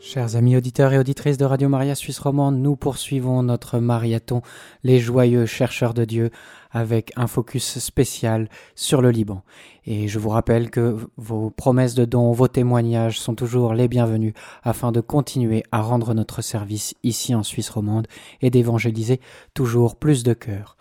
Chers 0.00 0.36
amis 0.36 0.56
auditeurs 0.56 0.92
et 0.92 0.98
auditrices 0.98 1.38
de 1.38 1.44
Radio 1.44 1.68
Maria 1.68 1.96
Suisse 1.96 2.20
Romande, 2.20 2.56
nous 2.58 2.76
poursuivons 2.76 3.42
notre 3.42 3.80
marathon 3.80 4.42
Les 4.84 5.00
joyeux 5.00 5.44
chercheurs 5.44 5.92
de 5.92 6.04
Dieu 6.04 6.30
avec 6.70 7.12
un 7.16 7.26
focus 7.26 7.78
spécial 7.78 8.48
sur 8.74 9.02
le 9.02 9.10
Liban. 9.10 9.42
Et 9.90 10.06
je 10.06 10.18
vous 10.18 10.28
rappelle 10.28 10.70
que 10.70 10.98
vos 11.16 11.48
promesses 11.48 11.94
de 11.94 12.04
dons, 12.04 12.32
vos 12.32 12.46
témoignages 12.46 13.18
sont 13.18 13.34
toujours 13.34 13.72
les 13.72 13.88
bienvenus 13.88 14.34
afin 14.62 14.92
de 14.92 15.00
continuer 15.00 15.62
à 15.72 15.80
rendre 15.80 16.12
notre 16.12 16.42
service 16.42 16.94
ici 17.02 17.34
en 17.34 17.42
Suisse 17.42 17.70
romande 17.70 18.06
et 18.42 18.50
d'évangéliser 18.50 19.20
toujours 19.54 19.96
plus 19.96 20.24
de 20.24 20.34
cœurs. 20.34 20.76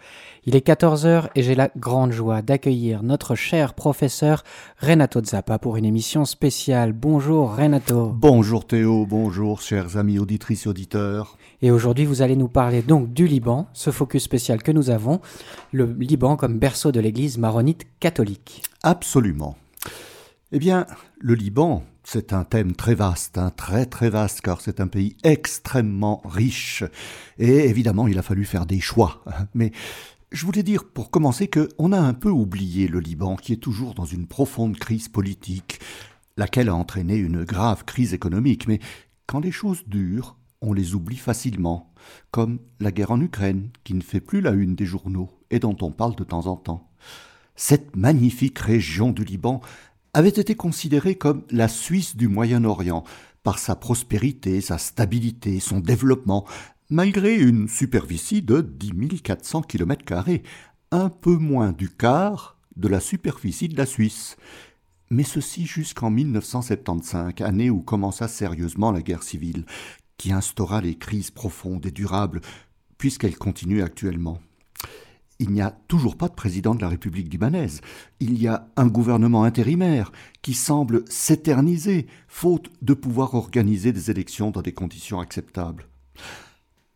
Il 0.49 0.55
est 0.55 0.65
14h 0.65 1.27
et 1.35 1.43
j'ai 1.43 1.55
la 1.55 1.69
grande 1.75 2.11
joie 2.11 2.41
d'accueillir 2.41 3.03
notre 3.03 3.35
cher 3.35 3.73
professeur 3.73 4.45
Renato 4.79 5.21
Zappa 5.21 5.59
pour 5.59 5.75
une 5.75 5.83
émission 5.83 6.23
spéciale. 6.23 6.93
Bonjour 6.93 7.57
Renato. 7.57 8.13
Bonjour 8.15 8.65
Théo, 8.65 9.05
bonjour 9.05 9.61
chers 9.61 9.97
amis 9.97 10.19
auditrices 10.19 10.65
et 10.65 10.69
auditeurs. 10.69 11.37
Et 11.61 11.71
aujourd'hui 11.71 12.05
vous 12.05 12.21
allez 12.21 12.35
nous 12.35 12.47
parler 12.47 12.81
donc 12.81 13.11
du 13.11 13.27
Liban, 13.27 13.67
ce 13.73 13.89
focus 13.89 14.23
spécial 14.23 14.63
que 14.63 14.71
nous 14.71 14.89
avons, 14.89 15.19
le 15.71 15.86
Liban 15.99 16.35
comme 16.35 16.59
berceau 16.59 16.91
de 16.91 16.99
l'Église 16.99 17.37
maronite 17.37 17.85
catholique. 17.99 18.63
Absolument. 18.83 19.57
Eh 20.51 20.59
bien, 20.59 20.85
le 21.19 21.33
Liban, 21.33 21.83
c'est 22.03 22.31
un 22.31 22.45
thème 22.45 22.73
très 22.73 22.95
vaste, 22.95 23.37
un 23.37 23.49
très 23.49 23.85
très 23.85 24.09
vaste, 24.09 24.41
car 24.41 24.61
c'est 24.61 24.79
un 24.79 24.87
pays 24.87 25.17
extrêmement 25.23 26.21
riche. 26.23 26.83
Et 27.37 27.69
évidemment, 27.69 28.07
il 28.07 28.17
a 28.17 28.21
fallu 28.21 28.45
faire 28.45 28.65
des 28.65 28.79
choix. 28.79 29.25
Mais 29.53 29.71
je 30.31 30.45
voulais 30.45 30.63
dire 30.63 30.85
pour 30.85 31.11
commencer 31.11 31.47
que 31.47 31.69
on 31.77 31.91
a 31.91 31.99
un 31.99 32.13
peu 32.13 32.29
oublié 32.29 32.87
le 32.87 32.99
Liban 32.99 33.35
qui 33.35 33.53
est 33.53 33.57
toujours 33.57 33.93
dans 33.93 34.05
une 34.05 34.27
profonde 34.27 34.77
crise 34.77 35.09
politique, 35.09 35.79
laquelle 36.37 36.69
a 36.69 36.75
entraîné 36.75 37.15
une 37.15 37.43
grave 37.43 37.83
crise 37.83 38.13
économique, 38.13 38.67
mais 38.67 38.79
quand 39.25 39.39
les 39.39 39.51
choses 39.51 39.83
durent, 39.87 40.37
on 40.61 40.73
les 40.73 40.95
oublie 40.95 41.17
facilement, 41.17 41.93
comme 42.31 42.59
la 42.79 42.91
guerre 42.91 43.11
en 43.11 43.21
Ukraine 43.21 43.69
qui 43.83 43.93
ne 43.93 44.01
fait 44.01 44.21
plus 44.21 44.41
la 44.41 44.51
une 44.51 44.75
des 44.75 44.85
journaux 44.85 45.36
et 45.51 45.59
dont 45.59 45.75
on 45.81 45.91
parle 45.91 46.15
de 46.15 46.23
temps 46.23 46.47
en 46.47 46.55
temps. 46.55 46.89
Cette 47.55 47.95
magnifique 47.95 48.59
région 48.59 49.11
du 49.11 49.23
Liban 49.23 49.61
avait 50.13 50.29
été 50.29 50.55
considérée 50.55 51.15
comme 51.15 51.43
la 51.51 51.67
Suisse 51.67 52.15
du 52.15 52.27
Moyen-Orient 52.27 53.03
par 53.43 53.59
sa 53.59 53.75
prospérité, 53.75 54.61
sa 54.61 54.77
stabilité, 54.77 55.59
son 55.59 55.79
développement, 55.79 56.45
malgré 56.89 57.35
une 57.35 57.67
superficie 57.67 58.41
de 58.41 58.61
10 58.61 59.21
400 59.21 59.61
km, 59.63 60.03
un 60.91 61.09
peu 61.09 61.35
moins 61.35 61.71
du 61.71 61.89
quart 61.89 62.57
de 62.75 62.87
la 62.87 62.99
superficie 62.99 63.67
de 63.67 63.77
la 63.77 63.85
Suisse. 63.85 64.37
Mais 65.09 65.23
ceci 65.23 65.65
jusqu'en 65.65 66.09
1975, 66.09 67.33
année 67.41 67.69
où 67.69 67.81
commença 67.81 68.27
sérieusement 68.27 68.91
la 68.91 69.01
guerre 69.01 69.23
civile, 69.23 69.65
qui 70.17 70.31
instaura 70.31 70.81
les 70.81 70.95
crises 70.95 71.31
profondes 71.31 71.85
et 71.85 71.91
durables, 71.91 72.41
puisqu'elle 72.97 73.37
continue 73.37 73.81
actuellement. 73.81 74.39
Il 75.39 75.51
n'y 75.51 75.61
a 75.61 75.71
toujours 75.87 76.17
pas 76.17 76.29
de 76.29 76.33
président 76.33 76.73
de 76.73 76.81
la 76.81 76.89
République 76.89 77.31
libanaise. 77.31 77.81
Il 78.19 78.41
y 78.41 78.47
a 78.47 78.67
un 78.75 78.87
gouvernement 78.87 79.43
intérimaire 79.43 80.11
qui 80.41 80.53
semble 80.53 81.03
s'éterniser, 81.09 82.07
faute 82.27 82.71
de 82.81 82.93
pouvoir 82.93 83.35
organiser 83.35 83.91
des 83.91 84.09
élections 84.09 84.49
dans 84.49 84.63
des 84.63 84.73
conditions 84.73 85.19
acceptables. 85.19 85.87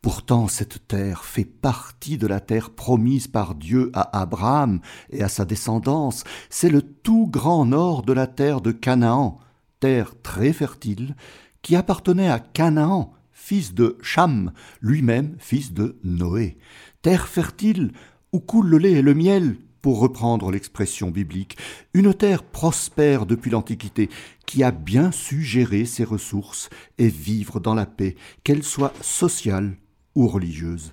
Pourtant 0.02 0.48
cette 0.48 0.88
terre 0.88 1.24
fait 1.24 1.46
partie 1.46 2.18
de 2.18 2.26
la 2.26 2.40
terre 2.40 2.72
promise 2.72 3.28
par 3.28 3.54
Dieu 3.54 3.92
à 3.94 4.20
Abraham 4.20 4.80
et 5.12 5.22
à 5.22 5.30
sa 5.30 5.46
descendance, 5.46 6.24
c'est 6.50 6.70
le 6.70 6.82
tout 6.82 7.28
grand 7.28 7.66
nord 7.66 8.02
de 8.02 8.14
la 8.14 8.26
terre 8.26 8.62
de 8.62 8.72
Canaan, 8.72 9.38
terre 9.80 10.16
très 10.24 10.54
fertile, 10.54 11.16
qui 11.62 11.76
appartenait 11.76 12.30
à 12.30 12.40
Canaan, 12.40 13.14
fils 13.32 13.76
de 13.76 14.00
Cham, 14.02 14.54
lui-même 14.82 15.36
fils 15.38 15.72
de 15.72 16.00
Noé, 16.04 16.58
terre 17.04 17.28
fertile 17.28 17.92
où 18.34 18.40
coule 18.40 18.68
le 18.68 18.78
lait 18.78 18.94
et 18.94 19.02
le 19.02 19.14
miel, 19.14 19.58
pour 19.82 20.00
reprendre 20.00 20.52
l'expression 20.52 21.10
biblique, 21.10 21.58
une 21.94 22.14
terre 22.14 22.44
prospère 22.44 23.26
depuis 23.26 23.52
l'Antiquité, 23.52 24.10
qui 24.46 24.64
a 24.64 24.72
bien 24.72 25.12
su 25.12 25.42
gérer 25.42 25.86
ses 25.86 26.04
ressources 26.04 26.70
et 26.98 27.08
vivre 27.08 27.60
dans 27.60 27.74
la 27.74 27.86
paix, 27.86 28.16
qu'elle 28.44 28.64
soit 28.64 28.94
sociale 29.02 29.76
ou 30.16 30.28
religieuse. 30.28 30.92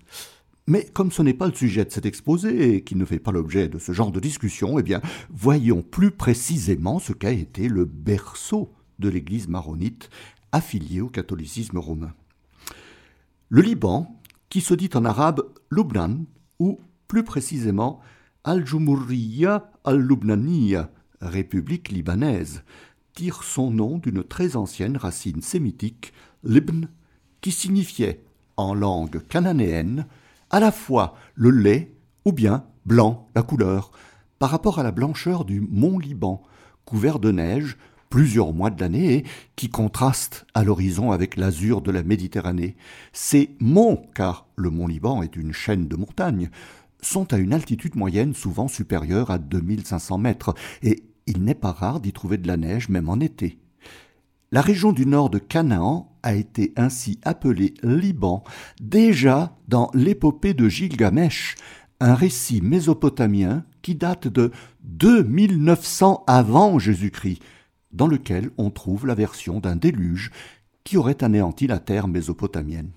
Mais 0.67 0.85
comme 0.85 1.13
ce 1.13 1.23
n'est 1.23 1.35
pas 1.35 1.47
le 1.47 1.55
sujet 1.55 1.85
de 1.85 1.91
cet 1.91 2.07
exposé 2.07 2.75
et 2.75 2.85
qui 2.85 2.95
ne 2.95 3.07
fait 3.07 3.19
pas 3.19 3.33
l'objet 3.33 3.69
de 3.69 3.79
ce 3.79 3.93
genre 3.93 4.13
de 4.13 4.21
discussion, 4.21 4.79
eh 4.79 4.97
voyons 5.31 5.83
plus 5.83 6.11
précisément 6.11 6.99
ce 6.99 7.13
qu'a 7.13 7.31
été 7.31 7.69
le 7.69 7.87
berceau 7.87 8.71
de 8.99 9.09
l'Église 9.09 9.49
maronite 9.49 10.11
affiliée 10.53 11.01
au 11.01 11.09
catholicisme 11.09 11.79
romain. 11.79 12.13
Le 13.49 13.63
Liban, 13.63 14.21
qui 14.51 14.61
se 14.61 14.75
dit 14.75 14.91
en 14.95 15.07
arabe 15.07 15.43
Lubnan, 15.71 16.27
ou 16.59 16.81
plus 17.09 17.25
précisément 17.25 18.01
Al-Jumurriya 18.45 19.71
al-Lubnaniya, 19.85 20.91
République 21.21 21.89
libanaise, 21.89 22.63
tire 23.15 23.43
son 23.43 23.71
nom 23.71 23.99
d'une 23.99 24.23
très 24.23 24.55
ancienne 24.55 24.97
racine 24.97 25.43
sémitique, 25.43 26.13
Libn, 26.45 26.89
qui 27.41 27.51
signifiait 27.51 28.23
en 28.57 28.75
langue 28.75 29.27
cananéenne, 29.29 30.07
à 30.51 30.61
la 30.61 30.71
fois 30.71 31.17
le 31.35 31.51
lait 31.51 31.93
ou 32.25 32.33
bien 32.33 32.65
blanc, 32.87 33.29
la 33.35 33.43
couleur, 33.43 33.91
par 34.39 34.51
rapport 34.51 34.79
à 34.79 34.83
la 34.83 34.93
blancheur 34.93 35.45
du 35.45 35.61
mont 35.61 35.99
Liban, 35.99 36.43
couvert 36.85 37.19
de 37.19 37.33
neige 37.33 37.77
plusieurs 38.09 38.53
mois 38.53 38.71
de 38.71 38.81
l'année 38.81 39.15
et 39.15 39.25
qui 39.57 39.69
contraste 39.69 40.47
à 40.55 40.65
l'horizon 40.65 41.11
avec 41.11 41.37
l'azur 41.37 41.83
de 41.83 41.91
la 41.91 42.03
Méditerranée. 42.03 42.77
Ces 43.13 43.57
monts, 43.61 44.03
car 44.15 44.47
le 44.57 44.71
mont 44.71 44.87
Liban 44.87 45.23
est 45.23 45.37
une 45.37 45.53
chaîne 45.53 45.89
de 45.89 45.97
montagnes, 45.97 46.51
sont 47.01 47.33
à 47.33 47.39
une 47.39 47.53
altitude 47.53 47.97
moyenne 47.97 48.35
souvent 48.35 48.69
supérieure 48.69 49.31
à 49.31 49.39
2500 49.39 50.19
mètres, 50.19 50.55
et 50.83 51.05
il 51.27 51.45
n'est 51.45 51.55
pas 51.55 51.73
rare 51.73 52.01
d'y 52.01 52.13
trouver 52.13 52.39
de 52.39 52.49
la 52.49 52.57
neige 52.57 52.89
même 52.89 53.09
en 53.09 53.21
été. 53.21 53.59
La 54.51 54.63
région 54.63 54.93
du 54.93 55.05
nord 55.05 55.29
de 55.29 55.39
Canaan 55.39 56.17
a 56.23 56.35
été 56.35 56.73
ainsi 56.77 57.21
appelée 57.23 57.75
Liban 57.83 58.43
déjà 58.81 59.55
dans 59.69 59.91
l'épopée 59.93 60.55
de 60.55 60.69
Gilgamesh, 60.69 61.55
un 62.01 62.15
récit 62.15 62.63
mésopotamien 62.63 63.65
qui 63.83 63.95
date 63.95 64.27
de 64.27 64.51
2900 64.85 66.25
avant 66.27 66.79
Jésus-Christ, 66.79 67.43
dans 67.93 68.07
lequel 68.07 68.51
on 68.57 68.71
trouve 68.71 69.07
la 69.07 69.15
version 69.15 69.61
d'un 69.61 69.77
déluge 69.77 70.31
qui 70.85 70.97
aurait 70.97 71.23
anéanti 71.23 71.67
la 71.67 71.79
terre 71.79 72.09
mésopotamienne. 72.09 72.91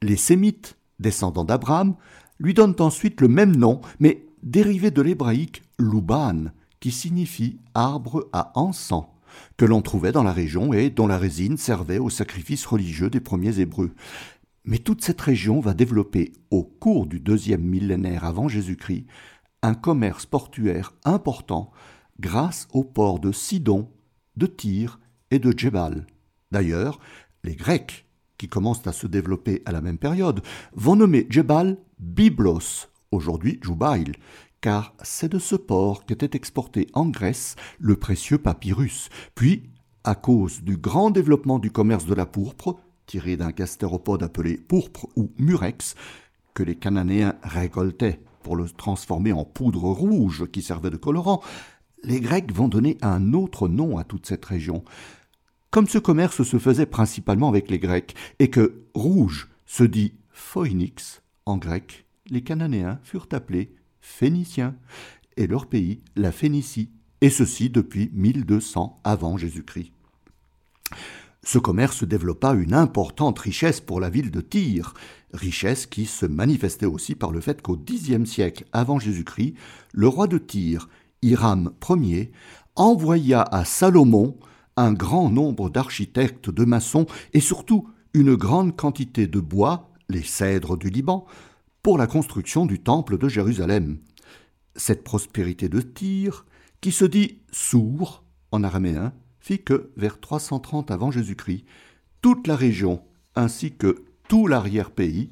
Les 0.00 0.16
Sémites, 0.16 0.78
descendants 0.98 1.44
d'Abraham, 1.44 1.96
lui 2.40 2.54
donnent 2.54 2.76
ensuite 2.80 3.20
le 3.20 3.28
même 3.28 3.54
nom, 3.54 3.80
mais 4.00 4.26
dérivé 4.42 4.90
de 4.90 5.02
l'hébraïque 5.02 5.62
Luban, 5.78 6.46
qui 6.80 6.90
signifie 6.90 7.58
arbre 7.74 8.28
à 8.32 8.52
encens 8.58 9.04
que 9.56 9.64
l'on 9.64 9.82
trouvait 9.82 10.12
dans 10.12 10.24
la 10.24 10.32
région 10.32 10.72
et 10.72 10.90
dont 10.90 11.06
la 11.06 11.18
résine 11.18 11.56
servait 11.56 11.98
au 11.98 12.10
sacrifice 12.10 12.66
religieux 12.66 13.10
des 13.10 13.20
premiers 13.20 13.60
Hébreux. 13.60 13.92
Mais 14.64 14.78
toute 14.78 15.02
cette 15.02 15.20
région 15.20 15.60
va 15.60 15.74
développer, 15.74 16.32
au 16.50 16.62
cours 16.62 17.06
du 17.06 17.20
deuxième 17.20 17.62
millénaire 17.62 18.24
avant 18.24 18.48
Jésus-Christ, 18.48 19.06
un 19.62 19.74
commerce 19.74 20.26
portuaire 20.26 20.94
important 21.04 21.70
grâce 22.18 22.68
aux 22.72 22.84
ports 22.84 23.20
de 23.20 23.32
Sidon, 23.32 23.90
de 24.36 24.46
Tyr 24.46 25.00
et 25.30 25.38
de 25.38 25.56
Djebal. 25.56 26.06
D'ailleurs, 26.50 26.98
les 27.44 27.54
Grecs, 27.54 28.06
qui 28.36 28.48
commencent 28.48 28.86
à 28.86 28.92
se 28.92 29.06
développer 29.06 29.62
à 29.64 29.72
la 29.72 29.80
même 29.80 29.98
période, 29.98 30.42
vont 30.74 30.96
nommer 30.96 31.26
Djebal 31.30 31.76
Byblos, 32.00 32.88
aujourd'hui 33.10 33.60
Jubail, 33.62 34.12
car 34.62 34.94
c'est 35.02 35.30
de 35.30 35.38
ce 35.38 35.54
port 35.54 36.06
qu'était 36.06 36.34
exporté 36.34 36.86
en 36.94 37.06
Grèce 37.06 37.56
le 37.78 37.94
précieux 37.94 38.38
papyrus. 38.38 39.10
Puis, 39.34 39.64
à 40.02 40.14
cause 40.14 40.62
du 40.62 40.78
grand 40.78 41.10
développement 41.10 41.58
du 41.58 41.70
commerce 41.70 42.06
de 42.06 42.14
la 42.14 42.24
pourpre, 42.24 42.80
tiré 43.04 43.36
d'un 43.36 43.50
gastéropode 43.50 44.22
appelé 44.22 44.56
pourpre 44.56 45.08
ou 45.14 45.30
murex, 45.38 45.94
que 46.54 46.62
les 46.62 46.74
Cananéens 46.74 47.34
récoltaient 47.42 48.20
pour 48.42 48.56
le 48.56 48.66
transformer 48.70 49.32
en 49.32 49.44
poudre 49.44 49.84
rouge 49.84 50.46
qui 50.50 50.62
servait 50.62 50.90
de 50.90 50.96
colorant, 50.96 51.42
les 52.02 52.20
Grecs 52.20 52.50
vont 52.50 52.68
donner 52.68 52.96
un 53.02 53.34
autre 53.34 53.68
nom 53.68 53.98
à 53.98 54.04
toute 54.04 54.24
cette 54.24 54.46
région. 54.46 54.84
Comme 55.70 55.86
ce 55.86 55.98
commerce 55.98 56.44
se 56.44 56.58
faisait 56.58 56.86
principalement 56.86 57.50
avec 57.50 57.70
les 57.70 57.78
Grecs, 57.78 58.14
et 58.38 58.48
que 58.48 58.84
rouge 58.94 59.50
se 59.66 59.84
dit 59.84 60.14
phoenix 60.30 61.20
en 61.46 61.56
grec, 61.56 62.06
les 62.28 62.42
Cananéens 62.42 63.00
furent 63.02 63.28
appelés 63.32 63.74
Phéniciens, 64.00 64.76
et 65.36 65.46
leur 65.46 65.66
pays 65.66 66.02
la 66.16 66.32
Phénicie, 66.32 66.90
et 67.20 67.30
ceci 67.30 67.70
depuis 67.70 68.10
1200 68.12 69.00
avant 69.04 69.36
Jésus-Christ. 69.36 69.92
Ce 71.42 71.58
commerce 71.58 72.04
développa 72.04 72.52
une 72.52 72.74
importante 72.74 73.38
richesse 73.38 73.80
pour 73.80 74.00
la 74.00 74.10
ville 74.10 74.30
de 74.30 74.40
Tyr, 74.40 74.94
richesse 75.32 75.86
qui 75.86 76.06
se 76.06 76.26
manifestait 76.26 76.86
aussi 76.86 77.14
par 77.14 77.30
le 77.30 77.40
fait 77.40 77.62
qu'au 77.62 77.76
Xe 77.76 78.24
siècle 78.24 78.66
avant 78.72 78.98
Jésus-Christ, 78.98 79.54
le 79.92 80.08
roi 80.08 80.26
de 80.26 80.38
Tyr, 80.38 80.88
Hiram 81.22 81.72
Ier, 81.88 82.32
envoya 82.76 83.42
à 83.42 83.64
Salomon 83.64 84.36
un 84.76 84.92
grand 84.92 85.30
nombre 85.30 85.70
d'architectes, 85.70 86.50
de 86.50 86.64
maçons 86.64 87.06
et 87.32 87.40
surtout 87.40 87.88
une 88.12 88.34
grande 88.34 88.76
quantité 88.76 89.26
de 89.26 89.40
bois, 89.40 89.89
les 90.10 90.22
cèdres 90.22 90.76
du 90.76 90.90
Liban, 90.90 91.26
pour 91.82 91.96
la 91.96 92.06
construction 92.06 92.66
du 92.66 92.80
temple 92.80 93.16
de 93.16 93.28
Jérusalem. 93.28 93.98
Cette 94.76 95.04
prospérité 95.04 95.68
de 95.68 95.80
Tyr, 95.80 96.44
qui 96.80 96.92
se 96.92 97.04
dit 97.04 97.38
sourd 97.52 98.24
en 98.52 98.62
araméen, 98.62 99.12
fit 99.40 99.62
que, 99.62 99.90
vers 99.96 100.20
330 100.20 100.90
avant 100.90 101.10
Jésus-Christ, 101.10 101.64
toute 102.20 102.46
la 102.46 102.56
région, 102.56 103.02
ainsi 103.34 103.72
que 103.72 104.04
tout 104.28 104.46
l'arrière-pays, 104.46 105.30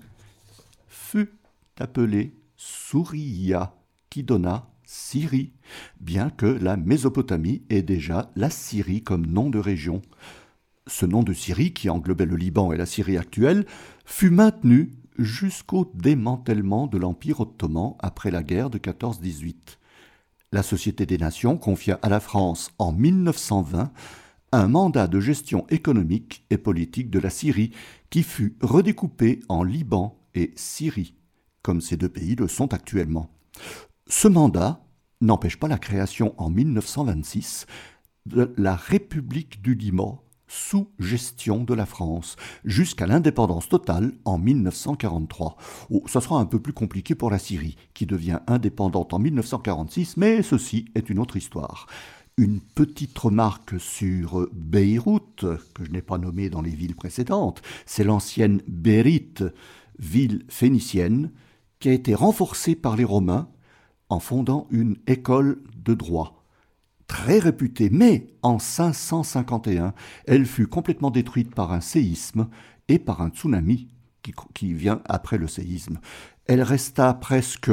fut 0.88 1.30
appelée 1.78 2.34
Souria, 2.56 3.74
qui 4.10 4.22
donna 4.22 4.68
Syrie, 4.84 5.52
bien 6.00 6.30
que 6.30 6.46
la 6.46 6.78
Mésopotamie 6.78 7.62
ait 7.68 7.82
déjà 7.82 8.30
la 8.36 8.48
Syrie 8.48 9.02
comme 9.02 9.26
nom 9.26 9.50
de 9.50 9.58
région. 9.58 10.00
Ce 10.86 11.04
nom 11.04 11.22
de 11.22 11.34
Syrie, 11.34 11.74
qui 11.74 11.90
englobait 11.90 12.24
le 12.24 12.36
Liban 12.36 12.72
et 12.72 12.78
la 12.78 12.86
Syrie 12.86 13.18
actuelle, 13.18 13.66
fut 14.08 14.30
maintenu 14.30 14.90
jusqu'au 15.18 15.92
démantèlement 15.94 16.86
de 16.86 16.96
l'Empire 16.96 17.40
ottoman 17.40 17.94
après 17.98 18.30
la 18.30 18.42
guerre 18.42 18.70
de 18.70 18.78
14-18. 18.78 19.54
La 20.50 20.62
Société 20.62 21.04
des 21.04 21.18
Nations 21.18 21.58
confia 21.58 21.98
à 22.00 22.08
la 22.08 22.18
France 22.18 22.72
en 22.78 22.90
1920 22.90 23.92
un 24.52 24.66
mandat 24.66 25.08
de 25.08 25.20
gestion 25.20 25.66
économique 25.68 26.46
et 26.48 26.56
politique 26.56 27.10
de 27.10 27.18
la 27.18 27.28
Syrie 27.28 27.72
qui 28.08 28.22
fut 28.22 28.56
redécoupé 28.62 29.40
en 29.50 29.62
Liban 29.62 30.18
et 30.34 30.52
Syrie, 30.56 31.14
comme 31.60 31.82
ces 31.82 31.98
deux 31.98 32.08
pays 32.08 32.34
le 32.34 32.48
sont 32.48 32.72
actuellement. 32.72 33.30
Ce 34.06 34.26
mandat 34.26 34.86
n'empêche 35.20 35.58
pas 35.58 35.68
la 35.68 35.78
création 35.78 36.34
en 36.38 36.48
1926 36.48 37.66
de 38.24 38.54
la 38.56 38.74
République 38.74 39.60
du 39.60 39.74
Liban 39.74 40.24
sous 40.48 40.88
gestion 40.98 41.62
de 41.62 41.74
la 41.74 41.86
France, 41.86 42.36
jusqu'à 42.64 43.06
l'indépendance 43.06 43.68
totale 43.68 44.12
en 44.24 44.38
1943. 44.38 45.56
Oh, 45.90 46.02
ça 46.06 46.20
sera 46.20 46.40
un 46.40 46.46
peu 46.46 46.60
plus 46.60 46.72
compliqué 46.72 47.14
pour 47.14 47.30
la 47.30 47.38
Syrie, 47.38 47.76
qui 47.94 48.06
devient 48.06 48.40
indépendante 48.46 49.12
en 49.14 49.18
1946, 49.18 50.16
mais 50.16 50.42
ceci 50.42 50.86
est 50.94 51.10
une 51.10 51.18
autre 51.18 51.36
histoire. 51.36 51.86
Une 52.36 52.60
petite 52.60 53.18
remarque 53.18 53.78
sur 53.80 54.48
Beyrouth, 54.52 55.44
que 55.74 55.84
je 55.84 55.90
n'ai 55.90 56.02
pas 56.02 56.18
nommée 56.18 56.50
dans 56.50 56.62
les 56.62 56.70
villes 56.70 56.96
précédentes, 56.96 57.62
c'est 57.84 58.04
l'ancienne 58.04 58.62
Bérite, 58.68 59.44
ville 59.98 60.44
phénicienne, 60.48 61.32
qui 61.80 61.88
a 61.88 61.92
été 61.92 62.14
renforcée 62.14 62.74
par 62.74 62.96
les 62.96 63.04
Romains 63.04 63.48
en 64.08 64.20
fondant 64.20 64.66
une 64.70 64.96
école 65.06 65.62
de 65.76 65.94
droit 65.94 66.37
très 67.08 67.40
réputée, 67.40 67.90
mais 67.90 68.28
en 68.42 68.60
551, 68.60 69.92
elle 70.26 70.46
fut 70.46 70.68
complètement 70.68 71.10
détruite 71.10 71.52
par 71.52 71.72
un 71.72 71.80
séisme 71.80 72.48
et 72.86 73.00
par 73.00 73.20
un 73.20 73.30
tsunami 73.30 73.88
qui, 74.54 74.74
vient 74.74 75.00
après 75.06 75.38
le 75.38 75.48
séisme. 75.48 75.98
Elle 76.46 76.62
resta 76.62 77.12
presque 77.14 77.70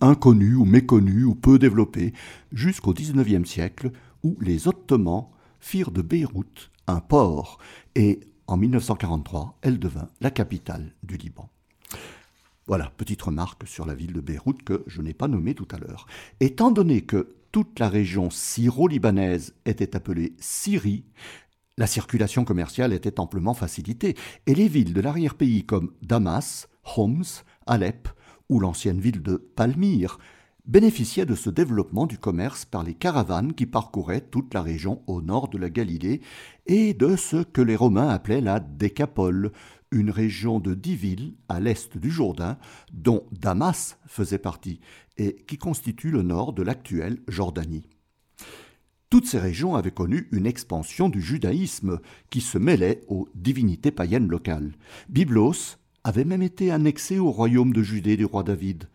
inconnue 0.00 0.54
ou 0.54 0.64
méconnue 0.64 1.24
ou 1.24 1.34
peu 1.34 1.58
développée 1.58 2.12
jusqu'au 2.52 2.92
XIXe 2.92 3.48
siècle 3.48 3.90
où 4.22 4.36
les 4.40 4.68
Ottomans 4.68 5.28
firent 5.58 5.90
de 5.90 6.02
Beyrouth 6.02 6.70
un 6.86 7.00
port 7.00 7.58
et 7.94 8.20
en 8.46 8.56
1943, 8.56 9.58
elle 9.62 9.78
devint 9.78 10.08
la 10.20 10.30
capitale 10.30 10.92
du 11.02 11.16
Liban. 11.16 11.48
Voilà, 12.66 12.92
petite 12.96 13.22
remarque 13.22 13.66
sur 13.66 13.86
la 13.86 13.94
ville 13.94 14.12
de 14.12 14.20
Beyrouth 14.20 14.62
que 14.62 14.84
je 14.86 15.00
n'ai 15.00 15.14
pas 15.14 15.28
nommée 15.28 15.54
tout 15.54 15.68
à 15.70 15.78
l'heure. 15.78 16.06
Étant 16.40 16.70
donné 16.70 17.00
que 17.02 17.34
toute 17.52 17.78
la 17.78 17.88
région 17.88 18.30
syro-libanaise 18.30 19.54
était 19.66 19.94
appelée 19.94 20.34
Syrie, 20.40 21.04
la 21.76 21.86
circulation 21.86 22.44
commerciale 22.44 22.92
était 22.92 23.20
amplement 23.20 23.54
facilitée, 23.54 24.16
et 24.46 24.54
les 24.54 24.68
villes 24.68 24.94
de 24.94 25.00
l'arrière-pays 25.00 25.64
comme 25.64 25.92
Damas, 26.02 26.68
Homs, 26.96 27.44
Alep 27.66 28.08
ou 28.48 28.58
l'ancienne 28.58 29.00
ville 29.00 29.22
de 29.22 29.36
Palmyre 29.36 30.18
bénéficiaient 30.64 31.26
de 31.26 31.34
ce 31.34 31.50
développement 31.50 32.06
du 32.06 32.18
commerce 32.18 32.64
par 32.64 32.84
les 32.84 32.94
caravanes 32.94 33.52
qui 33.52 33.66
parcouraient 33.66 34.20
toute 34.20 34.54
la 34.54 34.62
région 34.62 35.02
au 35.06 35.20
nord 35.20 35.48
de 35.48 35.58
la 35.58 35.70
Galilée 35.70 36.20
et 36.66 36.94
de 36.94 37.16
ce 37.16 37.42
que 37.42 37.62
les 37.62 37.76
Romains 37.76 38.08
appelaient 38.08 38.40
la 38.40 38.60
Décapole, 38.60 39.52
une 39.92 40.10
région 40.10 40.58
de 40.58 40.74
dix 40.74 40.96
villes 40.96 41.34
à 41.48 41.60
l'est 41.60 41.96
du 41.96 42.10
Jourdain, 42.10 42.58
dont 42.92 43.24
Damas 43.30 43.98
faisait 44.06 44.38
partie, 44.38 44.80
et 45.18 45.36
qui 45.46 45.58
constitue 45.58 46.10
le 46.10 46.22
nord 46.22 46.52
de 46.52 46.62
l'actuelle 46.62 47.20
Jordanie. 47.28 47.84
Toutes 49.10 49.26
ces 49.26 49.38
régions 49.38 49.74
avaient 49.74 49.90
connu 49.90 50.26
une 50.32 50.46
expansion 50.46 51.10
du 51.10 51.20
judaïsme 51.20 52.00
qui 52.30 52.40
se 52.40 52.56
mêlait 52.56 53.02
aux 53.08 53.28
divinités 53.34 53.90
païennes 53.90 54.28
locales. 54.28 54.72
Byblos 55.10 55.76
avait 56.02 56.24
même 56.24 56.42
été 56.42 56.70
annexé 56.70 57.18
au 57.18 57.30
royaume 57.30 57.74
de 57.74 57.82
Judée 57.82 58.16
du 58.16 58.24
roi 58.24 58.42
David. 58.42 58.88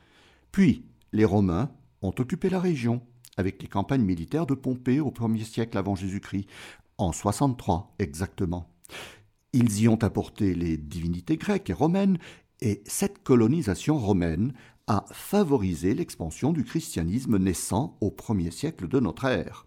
Puis, 0.51 0.83
les 1.13 1.23
Romains 1.23 1.69
ont 2.01 2.13
occupé 2.17 2.49
la 2.49 2.59
région, 2.59 3.01
avec 3.37 3.61
les 3.61 3.67
campagnes 3.67 4.03
militaires 4.03 4.47
de 4.47 4.55
Pompée 4.55 4.99
au 4.99 5.11
1er 5.11 5.43
siècle 5.43 5.77
avant 5.77 5.95
Jésus-Christ, 5.95 6.47
en 6.97 7.11
63 7.11 7.93
exactement. 7.99 8.67
Ils 9.53 9.81
y 9.81 9.87
ont 9.87 10.03
apporté 10.03 10.53
les 10.53 10.77
divinités 10.77 11.37
grecques 11.37 11.69
et 11.69 11.73
romaines, 11.73 12.17
et 12.61 12.81
cette 12.85 13.23
colonisation 13.23 13.97
romaine 13.97 14.53
a 14.87 15.05
favorisé 15.11 15.93
l'expansion 15.93 16.53
du 16.53 16.63
christianisme 16.63 17.37
naissant 17.37 17.97
au 18.01 18.09
premier 18.09 18.51
siècle 18.51 18.87
de 18.87 18.99
notre 18.99 19.25
ère. 19.25 19.65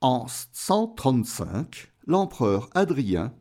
En 0.00 0.26
135, 0.52 1.92
l'empereur 2.06 2.70
Adrien, 2.74 3.34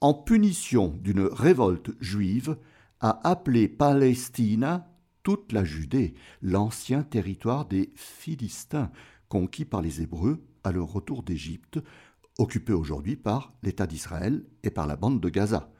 en 0.00 0.14
punition 0.14 0.88
d'une 1.00 1.22
révolte 1.22 1.90
juive, 2.00 2.56
a 3.00 3.20
appelé 3.28 3.68
Palestina 3.68 4.88
toute 5.22 5.52
la 5.52 5.64
Judée, 5.64 6.14
l'ancien 6.40 7.02
territoire 7.02 7.66
des 7.66 7.92
Philistins, 7.96 8.90
conquis 9.28 9.64
par 9.64 9.82
les 9.82 10.00
Hébreux 10.00 10.40
à 10.62 10.72
leur 10.72 10.92
retour 10.92 11.22
d'Égypte, 11.22 11.80
occupé 12.38 12.72
aujourd'hui 12.72 13.16
par 13.16 13.54
l'État 13.62 13.86
d'Israël 13.86 14.44
et 14.62 14.70
par 14.70 14.86
la 14.86 14.96
bande 14.96 15.20
de 15.20 15.28
Gaza. 15.28 15.70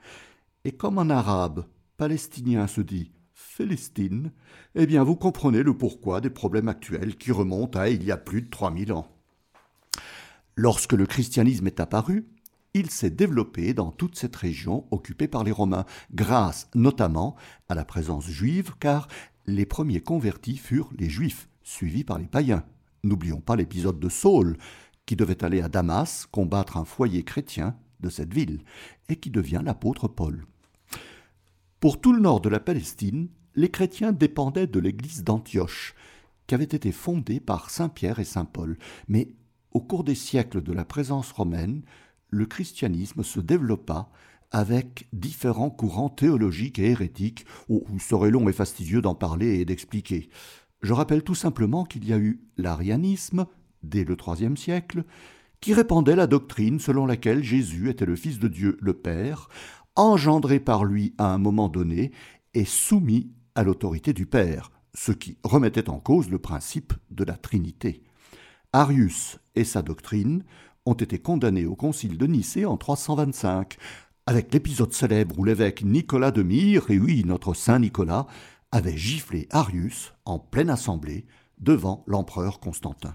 Et 0.65 0.73
comme 0.73 0.99
en 0.99 1.11
arabe, 1.11 1.67
palestinien 1.97 2.67
se 2.67 2.81
dit 2.81 3.13
Philistine, 3.35 4.33
eh 4.75 4.87
bien 4.87 5.03
vous 5.03 5.17
comprenez 5.17 5.63
le 5.63 5.77
pourquoi 5.77 6.21
des 6.21 6.31
problèmes 6.31 6.69
actuels 6.69 7.17
qui 7.17 7.33
remontent 7.33 7.79
à 7.79 7.89
il 7.89 8.03
y 8.05 8.11
a 8.11 8.17
plus 8.17 8.43
de 8.43 8.51
3000 8.51 8.93
ans. 8.93 9.09
Lorsque 10.57 10.95
le 10.95 11.07
christianisme 11.07 11.67
est 11.67 11.81
apparu, 11.81 12.27
il 12.73 12.91
s'est 12.91 13.11
développé 13.11 13.73
dans 13.73 13.91
toute 13.91 14.17
cette 14.17 14.37
région 14.37 14.87
occupée 14.91 15.29
par 15.29 15.45
les 15.45 15.53
Romains, 15.53 15.87
grâce 16.13 16.69
notamment 16.75 17.37
à 17.69 17.75
la 17.75 17.85
présence 17.85 18.27
juive, 18.27 18.73
car 18.81 19.09
les 19.47 19.67
premiers 19.67 20.01
convertis 20.01 20.57
furent 20.57 20.91
les 20.99 21.09
Juifs, 21.09 21.49
suivis 21.63 22.05
par 22.05 22.19
les 22.19 22.27
païens. 22.27 22.65
N'oublions 23.03 23.41
pas 23.41 23.57
l'épisode 23.57 24.01
de 24.01 24.09
Saul, 24.09 24.59
qui 25.07 25.17
devait 25.17 25.45
aller 25.45 25.63
à 25.63 25.69
Damas 25.69 26.27
combattre 26.31 26.77
un 26.77 26.85
foyer 26.85 27.23
chrétien 27.23 27.77
de 28.01 28.11
cette 28.11 28.35
ville, 28.35 28.61
et 29.09 29.17
qui 29.17 29.31
devient 29.31 29.63
l'apôtre 29.65 30.09
Paul. 30.09 30.45
Pour 31.81 32.01
tout 32.01 32.13
le 32.13 32.21
nord 32.21 32.41
de 32.41 32.49
la 32.49 32.61
Palestine, 32.61 33.29
les 33.55 33.71
chrétiens 33.71 34.13
dépendaient 34.13 34.67
de 34.67 34.81
l'église 34.81 35.25
d'Antioche, 35.25 35.95
qui 36.47 36.55
avait 36.55 36.65
été 36.65 36.93
fondée 36.93 37.41
par 37.41 37.71
Saint 37.71 37.89
Pierre 37.89 38.19
et 38.19 38.25
Saint 38.25 38.45
Paul, 38.45 38.77
mais 39.09 39.29
au 39.73 39.81
cours 39.81 40.05
des 40.05 40.15
siècles 40.15 40.63
de 40.63 40.73
la 40.73 40.85
présence 40.85 41.33
romaine, 41.33 41.83
le 42.29 42.47
christianisme 42.47 43.23
se 43.23 43.41
développa 43.41 44.11
avec 44.51 45.09
différents 45.13 45.71
courants 45.71 46.09
théologiques 46.09 46.79
et 46.79 46.91
hérétiques, 46.91 47.47
où 47.69 47.85
il 47.93 48.01
serait 48.01 48.31
long 48.31 48.49
et 48.49 48.53
fastidieux 48.53 49.03
d'en 49.03 49.15
parler 49.15 49.59
et 49.59 49.65
d'expliquer. 49.65 50.29
Je 50.83 50.93
rappelle 50.93 51.23
tout 51.23 51.35
simplement 51.35 51.85
qu'il 51.85 52.07
y 52.07 52.13
a 52.13 52.19
eu 52.19 52.41
l'arianisme, 52.57 53.47
dès 53.83 54.05
le 54.05 54.17
IIIe 54.17 54.57
siècle, 54.57 55.05
qui 55.61 55.75
répandait 55.75 56.17
la 56.17 56.27
doctrine 56.27 56.79
selon 56.79 57.07
laquelle 57.07 57.43
Jésus 57.43 57.89
était 57.89 58.07
le 58.07 58.17
Fils 58.17 58.39
de 58.39 58.49
Dieu 58.49 58.77
le 58.81 58.95
Père, 58.95 59.49
engendré 59.95 60.61
par 60.61 60.85
lui 60.85 61.15
à 61.19 61.33
un 61.33 61.39
moment 61.39 61.69
donné 61.69 62.13
et 62.55 62.65
soumis 62.65 63.33
à 63.55 63.65
l'autorité 63.65 64.13
du 64.13 64.27
Père, 64.27 64.71
ce 64.95 65.13
qui 65.13 65.39
remettait 65.45 65.91
en 65.91 65.99
cause 65.99 66.31
le 66.31 66.39
principe 66.39 66.93
de 67.11 67.25
la 67.25 67.37
Trinité. 67.37 68.03
Arius 68.73 69.39
et 69.55 69.65
sa 69.65 69.83
doctrine 69.83 70.45
ont 70.85 70.95
été 70.95 71.19
condamnés 71.19 71.67
au 71.67 71.75
concile 71.75 72.19
de 72.19 72.27
Nicée 72.27 72.67
en 72.67 72.77
325, 72.77 73.77
avec 74.27 74.53
l'épisode 74.53 74.93
célèbre 74.93 75.39
où 75.39 75.45
l'évêque 75.45 75.85
Nicolas 75.85 76.31
de 76.31 76.43
Myre, 76.43 76.91
et 76.91 76.99
oui, 76.99 77.25
notre 77.25 77.55
Saint 77.55 77.79
Nicolas, 77.79 78.27
avait 78.73 78.97
giflé 78.97 79.49
Arius 79.51 80.13
en 80.25 80.39
pleine 80.39 80.71
assemblée 80.71 81.27
devant 81.59 82.05
l'empereur 82.07 82.61
Constantin. 82.61 83.15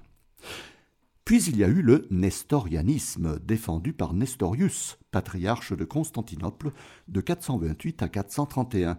Puis 1.26 1.44
il 1.44 1.58
y 1.58 1.64
a 1.64 1.68
eu 1.68 1.82
le 1.82 2.08
nestorianisme, 2.10 3.40
défendu 3.40 3.94
par 3.94 4.14
Nestorius, 4.14 4.98
patriarche 5.12 5.74
de 5.74 5.86
Constantinople 5.86 6.72
de 7.08 7.22
428 7.22 8.02
à 8.02 8.10
431, 8.10 8.98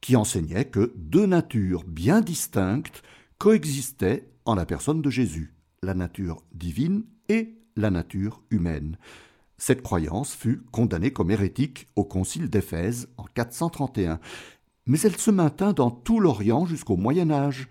qui 0.00 0.16
enseignait 0.16 0.66
que 0.66 0.92
deux 0.96 1.26
natures 1.26 1.84
bien 1.84 2.20
distinctes 2.20 3.02
coexistaient 3.38 4.28
en 4.44 4.54
la 4.54 4.66
personne 4.66 5.02
de 5.02 5.10
Jésus, 5.10 5.54
la 5.82 5.94
nature 5.94 6.42
divine 6.52 7.04
et 7.28 7.54
la 7.76 7.90
nature 7.90 8.42
humaine. 8.50 8.96
Cette 9.56 9.82
croyance 9.82 10.34
fut 10.34 10.62
condamnée 10.72 11.12
comme 11.12 11.30
hérétique 11.30 11.88
au 11.96 12.04
concile 12.04 12.50
d'Éphèse 12.50 13.08
en 13.16 13.24
431, 13.24 14.20
mais 14.86 15.00
elle 15.00 15.16
se 15.16 15.30
maintint 15.30 15.72
dans 15.72 15.90
tout 15.90 16.20
l'Orient 16.20 16.66
jusqu'au 16.66 16.96
Moyen 16.96 17.30
Âge. 17.30 17.68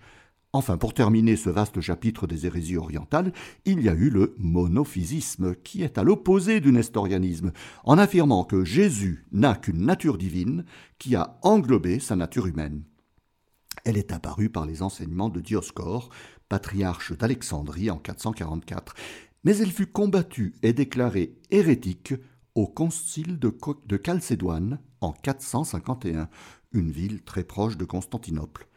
Enfin, 0.54 0.76
pour 0.76 0.92
terminer 0.92 1.36
ce 1.36 1.48
vaste 1.48 1.80
chapitre 1.80 2.26
des 2.26 2.44
hérésies 2.44 2.76
orientales, 2.76 3.32
il 3.64 3.80
y 3.80 3.88
a 3.88 3.94
eu 3.94 4.10
le 4.10 4.34
monophysisme, 4.38 5.54
qui 5.54 5.82
est 5.82 5.96
à 5.96 6.02
l'opposé 6.02 6.60
du 6.60 6.72
nestorianisme, 6.72 7.52
en 7.84 7.96
affirmant 7.96 8.44
que 8.44 8.62
Jésus 8.62 9.24
n'a 9.32 9.54
qu'une 9.54 9.86
nature 9.86 10.18
divine 10.18 10.66
qui 10.98 11.16
a 11.16 11.38
englobé 11.42 12.00
sa 12.00 12.16
nature 12.16 12.46
humaine. 12.46 12.82
Elle 13.84 13.96
est 13.96 14.12
apparue 14.12 14.50
par 14.50 14.66
les 14.66 14.82
enseignements 14.82 15.30
de 15.30 15.40
Dioscore, 15.40 16.10
patriarche 16.50 17.16
d'Alexandrie 17.16 17.90
en 17.90 17.96
444, 17.96 18.94
mais 19.44 19.56
elle 19.56 19.72
fut 19.72 19.86
combattue 19.86 20.54
et 20.62 20.74
déclarée 20.74 21.34
hérétique 21.50 22.12
au 22.54 22.66
concile 22.66 23.38
de, 23.38 23.56
Chalcédoine 24.04 24.80
en 25.00 25.12
451, 25.12 26.28
une 26.72 26.90
ville 26.90 27.22
très 27.22 27.42
proche 27.42 27.78
de 27.78 27.86
Constantinople. 27.86 28.68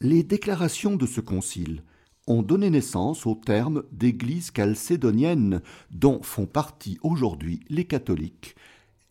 Les 0.00 0.22
déclarations 0.22 0.94
de 0.94 1.06
ce 1.06 1.20
concile 1.20 1.82
ont 2.28 2.42
donné 2.42 2.70
naissance 2.70 3.26
au 3.26 3.34
terme 3.34 3.82
d'église 3.90 4.52
chalcédonienne, 4.56 5.60
dont 5.90 6.22
font 6.22 6.46
partie 6.46 6.98
aujourd'hui 7.02 7.64
les 7.68 7.84
catholiques, 7.84 8.54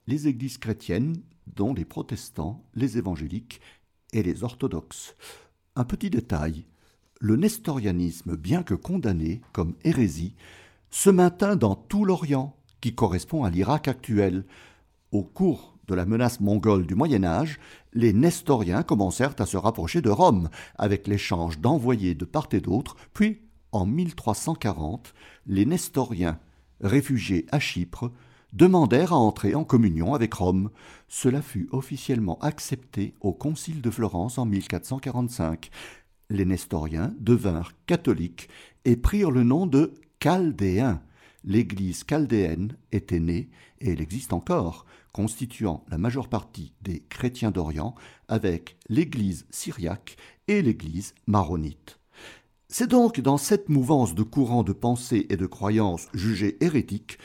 les 0.07 0.29
églises 0.29 0.57
chrétiennes, 0.57 1.17
dont 1.45 1.73
les 1.73 1.83
protestants, 1.83 2.63
les 2.73 2.97
évangéliques 2.97 3.59
et 4.13 4.23
les 4.23 4.45
orthodoxes. 4.45 5.17
Un 5.75 5.83
petit 5.83 6.09
détail, 6.09 6.63
le 7.19 7.35
nestorianisme, 7.35 8.37
bien 8.37 8.63
que 8.63 8.73
condamné 8.73 9.41
comme 9.51 9.75
hérésie, 9.83 10.35
se 10.89 11.09
maintint 11.09 11.57
dans 11.57 11.75
tout 11.75 12.05
l'Orient, 12.05 12.55
qui 12.79 12.95
correspond 12.95 13.43
à 13.43 13.49
l'Irak 13.49 13.89
actuel. 13.89 14.45
Au 15.11 15.23
cours 15.23 15.76
de 15.87 15.95
la 15.95 16.05
menace 16.05 16.39
mongole 16.39 16.85
du 16.85 16.95
Moyen 16.95 17.23
Âge, 17.23 17.59
les 17.93 18.13
Nestoriens 18.13 18.83
commencèrent 18.83 19.35
à 19.39 19.45
se 19.45 19.57
rapprocher 19.57 20.01
de 20.01 20.09
Rome, 20.09 20.49
avec 20.77 21.07
l'échange 21.07 21.59
d'envoyés 21.59 22.13
de 22.13 22.25
part 22.25 22.49
et 22.51 22.59
d'autre, 22.59 22.95
puis, 23.13 23.41
en 23.71 23.85
1340, 23.85 25.13
les 25.47 25.65
Nestoriens, 25.65 26.39
réfugiés 26.81 27.45
à 27.51 27.59
Chypre, 27.59 28.11
demandèrent 28.53 29.13
à 29.13 29.17
entrer 29.17 29.55
en 29.55 29.63
communion 29.63 30.13
avec 30.13 30.33
Rome. 30.33 30.69
Cela 31.07 31.41
fut 31.41 31.67
officiellement 31.71 32.37
accepté 32.39 33.13
au 33.21 33.33
Concile 33.33 33.81
de 33.81 33.89
Florence 33.89 34.37
en 34.37 34.45
1445. 34.45 35.69
Les 36.29 36.45
Nestoriens 36.45 37.13
devinrent 37.19 37.71
catholiques 37.85 38.49
et 38.85 38.95
prirent 38.97 39.31
le 39.31 39.43
nom 39.43 39.67
de 39.67 39.93
Chaldéens. 40.19 41.01
L'Église 41.43 42.03
chaldéenne 42.03 42.75
était 42.91 43.19
née, 43.19 43.49
et 43.79 43.91
elle 43.91 44.01
existe 44.01 44.33
encore, 44.33 44.85
constituant 45.11 45.83
la 45.89 45.97
majeure 45.97 46.29
partie 46.29 46.73
des 46.81 47.03
chrétiens 47.09 47.51
d'Orient, 47.51 47.95
avec 48.27 48.77
l'Église 48.89 49.45
syriaque 49.49 50.17
et 50.47 50.61
l'Église 50.61 51.13
maronite. 51.25 51.99
C'est 52.69 52.87
donc 52.87 53.21
dans 53.21 53.37
cette 53.37 53.69
mouvance 53.69 54.13
de 54.13 54.23
courants 54.23 54.63
de 54.63 54.73
pensée 54.73 55.25
et 55.29 55.37
de 55.37 55.45
croyances 55.45 56.09
jugées 56.13 56.57
hérétiques 56.63 57.17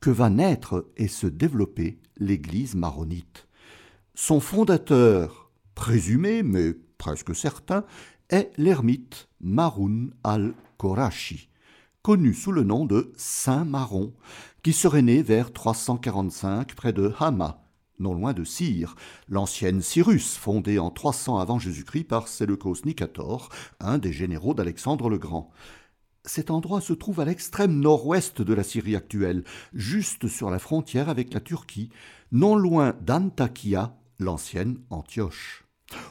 que 0.00 0.10
va 0.10 0.28
naître 0.28 0.88
et 0.96 1.08
se 1.08 1.26
développer 1.26 1.98
l'Église 2.16 2.74
maronite. 2.74 3.46
Son 4.14 4.40
fondateur, 4.40 5.50
présumé 5.74 6.42
mais 6.42 6.74
presque 6.98 7.34
certain, 7.34 7.84
est 8.28 8.50
l'ermite 8.56 9.28
Maroun 9.40 10.12
al-Korachi, 10.24 11.48
connu 12.08 12.32
sous 12.32 12.52
le 12.52 12.62
nom 12.62 12.86
de 12.86 13.12
Saint 13.18 13.66
Maron, 13.66 14.14
qui 14.62 14.72
serait 14.72 15.02
né 15.02 15.22
vers 15.22 15.52
345 15.52 16.74
près 16.74 16.94
de 16.94 17.12
Hama, 17.20 17.60
non 17.98 18.14
loin 18.14 18.32
de 18.32 18.44
Cyr, 18.44 18.96
l'ancienne 19.28 19.82
Cyrus, 19.82 20.38
fondée 20.38 20.78
en 20.78 20.88
300 20.88 21.38
avant 21.38 21.58
Jésus-Christ 21.58 22.04
par 22.04 22.26
Séleucos 22.26 22.76
Nicator, 22.86 23.50
un 23.78 23.98
des 23.98 24.14
généraux 24.14 24.54
d'Alexandre 24.54 25.10
le 25.10 25.18
Grand. 25.18 25.50
Cet 26.24 26.50
endroit 26.50 26.80
se 26.80 26.94
trouve 26.94 27.20
à 27.20 27.26
l'extrême 27.26 27.78
nord-ouest 27.78 28.40
de 28.40 28.54
la 28.54 28.64
Syrie 28.64 28.96
actuelle, 28.96 29.44
juste 29.74 30.28
sur 30.28 30.48
la 30.48 30.58
frontière 30.58 31.10
avec 31.10 31.34
la 31.34 31.40
Turquie, 31.40 31.90
non 32.32 32.56
loin 32.56 32.94
d'Antakya, 33.02 33.94
l'ancienne 34.18 34.78
Antioche. 34.88 35.66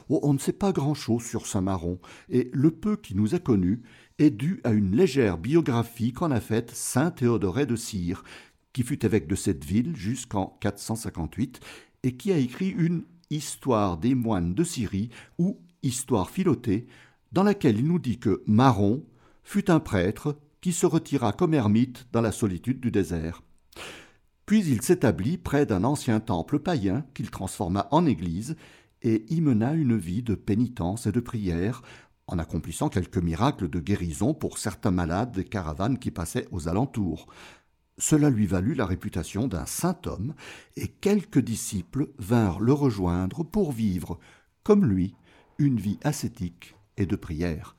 Oh, 0.08 0.20
on 0.22 0.32
ne 0.32 0.38
sait 0.38 0.52
pas 0.52 0.70
grand-chose 0.70 1.24
sur 1.24 1.46
Saint-Maron, 1.46 1.98
et 2.28 2.50
le 2.52 2.70
peu 2.70 2.96
qui 2.96 3.16
nous 3.16 3.34
est 3.34 3.42
connu 3.42 3.82
est 4.18 4.30
dû 4.30 4.60
à 4.64 4.72
une 4.72 4.96
légère 4.96 5.38
biographie 5.38 6.12
qu'en 6.12 6.30
a 6.30 6.40
faite 6.40 6.70
saint 6.72 7.10
Théodoré 7.10 7.66
de 7.66 7.76
Cire, 7.76 8.24
qui 8.72 8.82
fut 8.82 9.04
évêque 9.04 9.28
de 9.28 9.34
cette 9.34 9.64
ville 9.64 9.96
jusqu'en 9.96 10.56
458, 10.60 11.60
et 12.02 12.16
qui 12.16 12.32
a 12.32 12.38
écrit 12.38 12.70
une 12.70 13.04
Histoire 13.30 13.98
des 13.98 14.14
moines 14.14 14.54
de 14.54 14.64
Syrie 14.64 15.10
ou 15.38 15.60
Histoire 15.82 16.30
philotée, 16.30 16.86
dans 17.32 17.42
laquelle 17.42 17.78
il 17.78 17.86
nous 17.86 17.98
dit 17.98 18.18
que 18.18 18.42
Maron 18.46 19.04
fut 19.44 19.70
un 19.70 19.80
prêtre 19.80 20.38
qui 20.60 20.72
se 20.72 20.86
retira 20.86 21.32
comme 21.32 21.54
ermite 21.54 22.06
dans 22.12 22.20
la 22.20 22.32
solitude 22.32 22.80
du 22.80 22.90
désert. 22.90 23.42
Puis 24.46 24.64
il 24.64 24.80
s'établit 24.80 25.36
près 25.36 25.66
d'un 25.66 25.84
ancien 25.84 26.20
temple 26.20 26.58
païen 26.58 27.04
qu'il 27.14 27.30
transforma 27.30 27.86
en 27.90 28.06
église 28.06 28.56
et 29.02 29.26
y 29.28 29.40
mena 29.40 29.74
une 29.74 29.96
vie 29.96 30.22
de 30.22 30.34
pénitence 30.34 31.06
et 31.06 31.12
de 31.12 31.20
prière, 31.20 31.82
en 32.28 32.38
accomplissant 32.38 32.88
quelques 32.88 33.18
miracles 33.18 33.68
de 33.68 33.80
guérison 33.80 34.34
pour 34.34 34.58
certains 34.58 34.90
malades 34.90 35.32
des 35.32 35.44
caravanes 35.44 35.98
qui 35.98 36.10
passaient 36.10 36.46
aux 36.52 36.68
alentours. 36.68 37.26
Cela 37.96 38.30
lui 38.30 38.46
valut 38.46 38.74
la 38.74 38.86
réputation 38.86 39.48
d'un 39.48 39.66
saint 39.66 39.98
homme, 40.06 40.34
et 40.76 40.86
quelques 40.86 41.40
disciples 41.40 42.10
vinrent 42.18 42.60
le 42.60 42.72
rejoindre 42.72 43.42
pour 43.42 43.72
vivre, 43.72 44.20
comme 44.62 44.84
lui, 44.84 45.16
une 45.58 45.80
vie 45.80 45.98
ascétique 46.04 46.76
et 46.96 47.06
de 47.06 47.16
prière. 47.16 47.74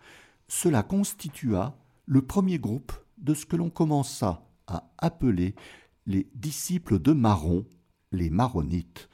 Cela 0.48 0.84
constitua 0.84 1.78
le 2.06 2.22
premier 2.22 2.60
groupe 2.60 2.92
de 3.20 3.34
ce 3.34 3.46
que 3.46 3.56
l'on 3.56 3.70
commença 3.70 4.46
à 4.68 4.92
appeler 4.98 5.56
les 6.06 6.28
disciples 6.34 7.00
de 7.00 7.14
Maron, 7.14 7.66
les 8.12 8.30
Maronites. 8.30 9.10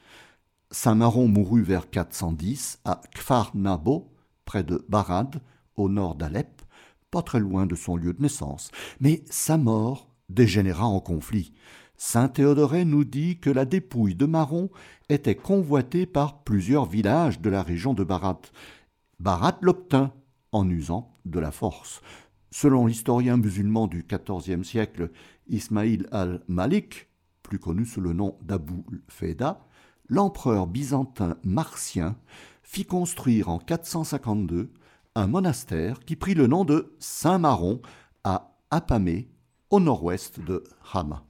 Saint 0.70 0.94
Maron 0.94 1.28
mourut 1.28 1.62
vers 1.62 1.90
410 1.90 2.80
à 2.84 3.00
Kfar 3.14 3.52
Nabo, 3.54 4.15
près 4.46 4.64
de 4.64 4.82
Barad, 4.88 5.42
au 5.76 5.90
nord 5.90 6.14
d'Alep, 6.14 6.62
pas 7.10 7.20
très 7.20 7.40
loin 7.40 7.66
de 7.66 7.74
son 7.74 7.96
lieu 7.96 8.14
de 8.14 8.22
naissance. 8.22 8.70
Mais 9.00 9.22
sa 9.28 9.58
mort 9.58 10.08
dégénéra 10.30 10.86
en 10.86 11.00
conflit. 11.00 11.52
Saint 11.98 12.28
Théodoré 12.28 12.84
nous 12.84 13.04
dit 13.04 13.38
que 13.38 13.50
la 13.50 13.64
dépouille 13.64 14.14
de 14.14 14.26
Maron 14.26 14.70
était 15.08 15.34
convoitée 15.34 16.06
par 16.06 16.42
plusieurs 16.42 16.86
villages 16.86 17.40
de 17.40 17.50
la 17.50 17.62
région 17.62 17.94
de 17.94 18.04
Barat. 18.04 18.40
Barat 19.20 19.58
l'obtint 19.60 20.12
en 20.52 20.68
usant 20.68 21.16
de 21.24 21.40
la 21.40 21.50
force. 21.50 22.02
Selon 22.50 22.86
l'historien 22.86 23.36
musulman 23.36 23.86
du 23.86 24.06
XIVe 24.06 24.62
siècle 24.62 25.10
Ismaïl 25.48 26.06
al-Malik, 26.10 27.08
plus 27.42 27.58
connu 27.58 27.84
sous 27.84 28.00
le 28.00 28.12
nom 28.12 28.36
d'Abu 28.42 28.84
Feda, 29.08 29.66
l'empereur 30.08 30.66
byzantin 30.66 31.36
Marcien 31.44 32.16
fit 32.76 32.84
construire 32.84 33.48
en 33.48 33.58
452 33.58 34.70
un 35.14 35.26
monastère 35.26 35.98
qui 36.00 36.14
prit 36.14 36.34
le 36.34 36.46
nom 36.46 36.66
de 36.66 36.94
Saint-Maron 36.98 37.80
à 38.22 38.54
Apamé, 38.70 39.30
au 39.70 39.80
nord-ouest 39.80 40.40
de 40.40 40.62
Hama. 40.92 41.24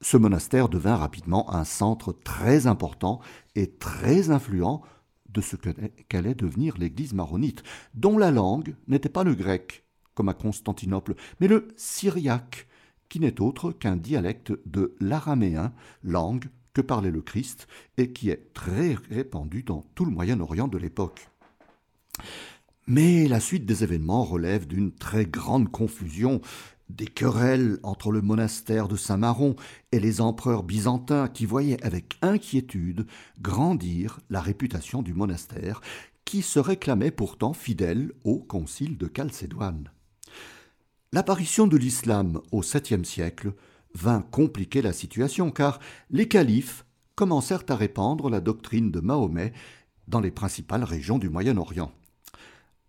Ce 0.00 0.16
monastère 0.16 0.68
devint 0.68 0.96
rapidement 0.96 1.54
un 1.54 1.62
centre 1.62 2.12
très 2.12 2.66
important 2.66 3.20
et 3.54 3.70
très 3.70 4.30
influent 4.30 4.82
de 5.28 5.40
ce 5.40 5.54
qu'allait 6.08 6.34
devenir 6.34 6.78
l'Église 6.78 7.14
maronite, 7.14 7.62
dont 7.94 8.18
la 8.18 8.32
langue 8.32 8.74
n'était 8.88 9.08
pas 9.08 9.22
le 9.22 9.36
grec, 9.36 9.84
comme 10.14 10.28
à 10.30 10.34
Constantinople, 10.34 11.14
mais 11.38 11.46
le 11.46 11.68
syriaque, 11.76 12.66
qui 13.08 13.20
n'est 13.20 13.40
autre 13.40 13.70
qu'un 13.70 13.94
dialecte 13.94 14.52
de 14.66 14.96
l'araméen, 14.98 15.72
langue 16.02 16.48
que 16.74 16.82
parlait 16.82 17.10
le 17.10 17.22
Christ 17.22 17.66
et 17.96 18.12
qui 18.12 18.28
est 18.28 18.52
très 18.52 18.96
répandu 19.10 19.62
dans 19.62 19.86
tout 19.94 20.04
le 20.04 20.10
Moyen-Orient 20.10 20.68
de 20.68 20.78
l'époque. 20.78 21.28
Mais 22.86 23.26
la 23.28 23.40
suite 23.40 23.64
des 23.64 23.82
événements 23.82 24.24
relève 24.24 24.66
d'une 24.66 24.92
très 24.92 25.24
grande 25.24 25.70
confusion, 25.70 26.42
des 26.90 27.06
querelles 27.06 27.78
entre 27.82 28.12
le 28.12 28.20
monastère 28.20 28.88
de 28.88 28.96
Saint-Maron 28.96 29.56
et 29.90 30.00
les 30.00 30.20
empereurs 30.20 30.64
byzantins 30.64 31.28
qui 31.28 31.46
voyaient 31.46 31.82
avec 31.82 32.18
inquiétude 32.20 33.06
grandir 33.40 34.20
la 34.28 34.42
réputation 34.42 35.00
du 35.00 35.14
monastère, 35.14 35.80
qui 36.26 36.42
se 36.42 36.58
réclamait 36.58 37.10
pourtant 37.10 37.54
fidèle 37.54 38.12
au 38.24 38.38
concile 38.38 38.98
de 38.98 39.10
Chalcédoine. 39.14 39.90
L'apparition 41.12 41.66
de 41.66 41.76
l'islam 41.76 42.40
au 42.50 42.62
7 42.62 43.06
siècle 43.06 43.52
vint 43.94 44.20
compliquer 44.22 44.82
la 44.82 44.92
situation 44.92 45.50
car 45.50 45.78
les 46.10 46.28
califes 46.28 46.84
commencèrent 47.14 47.64
à 47.68 47.76
répandre 47.76 48.28
la 48.28 48.40
doctrine 48.40 48.90
de 48.90 49.00
Mahomet 49.00 49.52
dans 50.08 50.20
les 50.20 50.30
principales 50.30 50.84
régions 50.84 51.18
du 51.18 51.28
Moyen-Orient. 51.28 51.92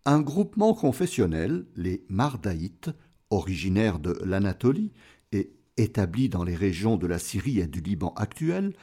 Un 0.06 0.22
groupement 0.22 0.74
confessionnel, 0.74 1.66
les 1.76 2.06
Mardaïtes, 2.10 2.92
originaires 3.30 4.00
de 4.00 4.20
l'Anatolie 4.24 4.92
et 5.32 5.52
établis 5.78 6.30
dans 6.30 6.44
les 6.44 6.56
régions 6.56 6.98
de 6.98 7.08
la 7.08 7.20
Syrie 7.20 7.60
et 7.60 7.68
du 7.68 7.82
Liban 7.82 8.14
actuel, 8.16 8.74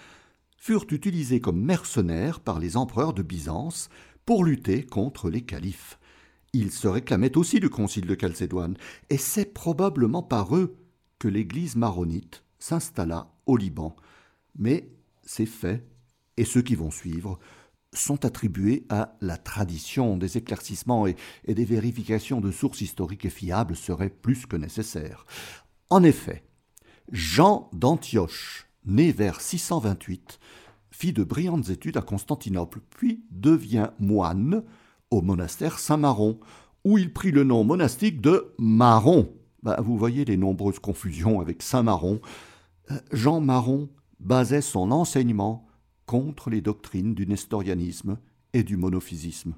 furent 0.57 0.87
utilisés 0.91 1.41
comme 1.41 1.61
mercenaires 1.61 2.41
par 2.41 2.59
les 2.59 2.77
empereurs 2.77 3.13
de 3.13 3.23
Byzance 3.23 3.89
pour 4.25 4.45
lutter 4.45 4.85
contre 4.85 5.31
les 5.31 5.43
califes. 5.43 5.99
Ils 6.53 6.71
se 6.71 6.87
réclamaient 6.87 7.37
aussi 7.37 7.61
du 7.61 7.71
concile 7.71 8.07
de 8.07 8.17
Chalcédoine, 8.21 8.77
et 9.11 9.17
c'est 9.17 9.55
probablement 9.55 10.23
par 10.23 10.55
eux 10.55 10.77
que 11.23 11.29
l'église 11.29 11.77
maronite 11.77 12.43
s'installa 12.59 13.33
au 13.47 13.57
Liban. 13.57 13.95
Mais 14.59 14.91
ces 15.23 15.47
faits, 15.47 15.87
et 16.37 16.45
ceux 16.45 16.63
qui 16.63 16.75
vont 16.75 16.91
suivre, 16.91 17.39
sont 17.93 18.25
attribués 18.25 18.87
à 18.89 19.17
la 19.21 19.37
tradition 19.37 20.17
des 20.17 20.37
éclaircissements 20.37 21.07
et, 21.07 21.15
des 21.47 21.65
vérifications 21.65 22.41
de 22.41 22.51
sources 22.51 22.81
historiques 22.81 23.25
et 23.25 23.31
fiables 23.31 23.77
seraient 23.77 24.11
plus 24.11 24.47
que 24.47 24.57
nécessaires. 24.57 25.25
En 25.91 26.03
effet, 26.03 26.43
Jean 27.13 27.71
d'Antioche, 27.73 28.67
né 28.85 29.13
vers 29.13 29.41
628, 29.41 30.41
fit 30.91 31.13
de 31.13 31.23
brillantes 31.23 31.71
études 31.71 31.99
à 31.99 32.03
Constantinople, 32.03 32.81
puis 32.91 33.23
devient 33.31 33.91
moine 34.01 34.65
au 35.11 35.23
monastère 35.23 35.79
Saint-Maron, 35.79 36.41
où 36.85 36.99
il 36.99 37.13
prit 37.13 37.31
le 37.31 37.45
nom 37.45 37.63
monastique 37.63 38.21
de 38.21 38.53
Maron. 38.59 39.33
Bah, 39.63 39.81
vous 39.81 39.97
voyez 39.97 40.25
les 40.25 40.37
nombreuses 40.37 40.79
confusions 40.79 41.41
avec 41.41 41.63
Saint-Maron. 41.63 42.21
Euh, 42.91 42.99
Jean 43.13 43.41
Maron 43.41 43.89
basait 44.19 44.61
son 44.61 44.91
enseignement 44.91 45.67
contre 46.07 46.51
les 46.51 46.61
doctrines 46.61 47.15
du 47.15 47.27
nestorianisme 47.27 48.19
et 48.53 48.65
du 48.65 48.77
monophysisme. 48.77 49.55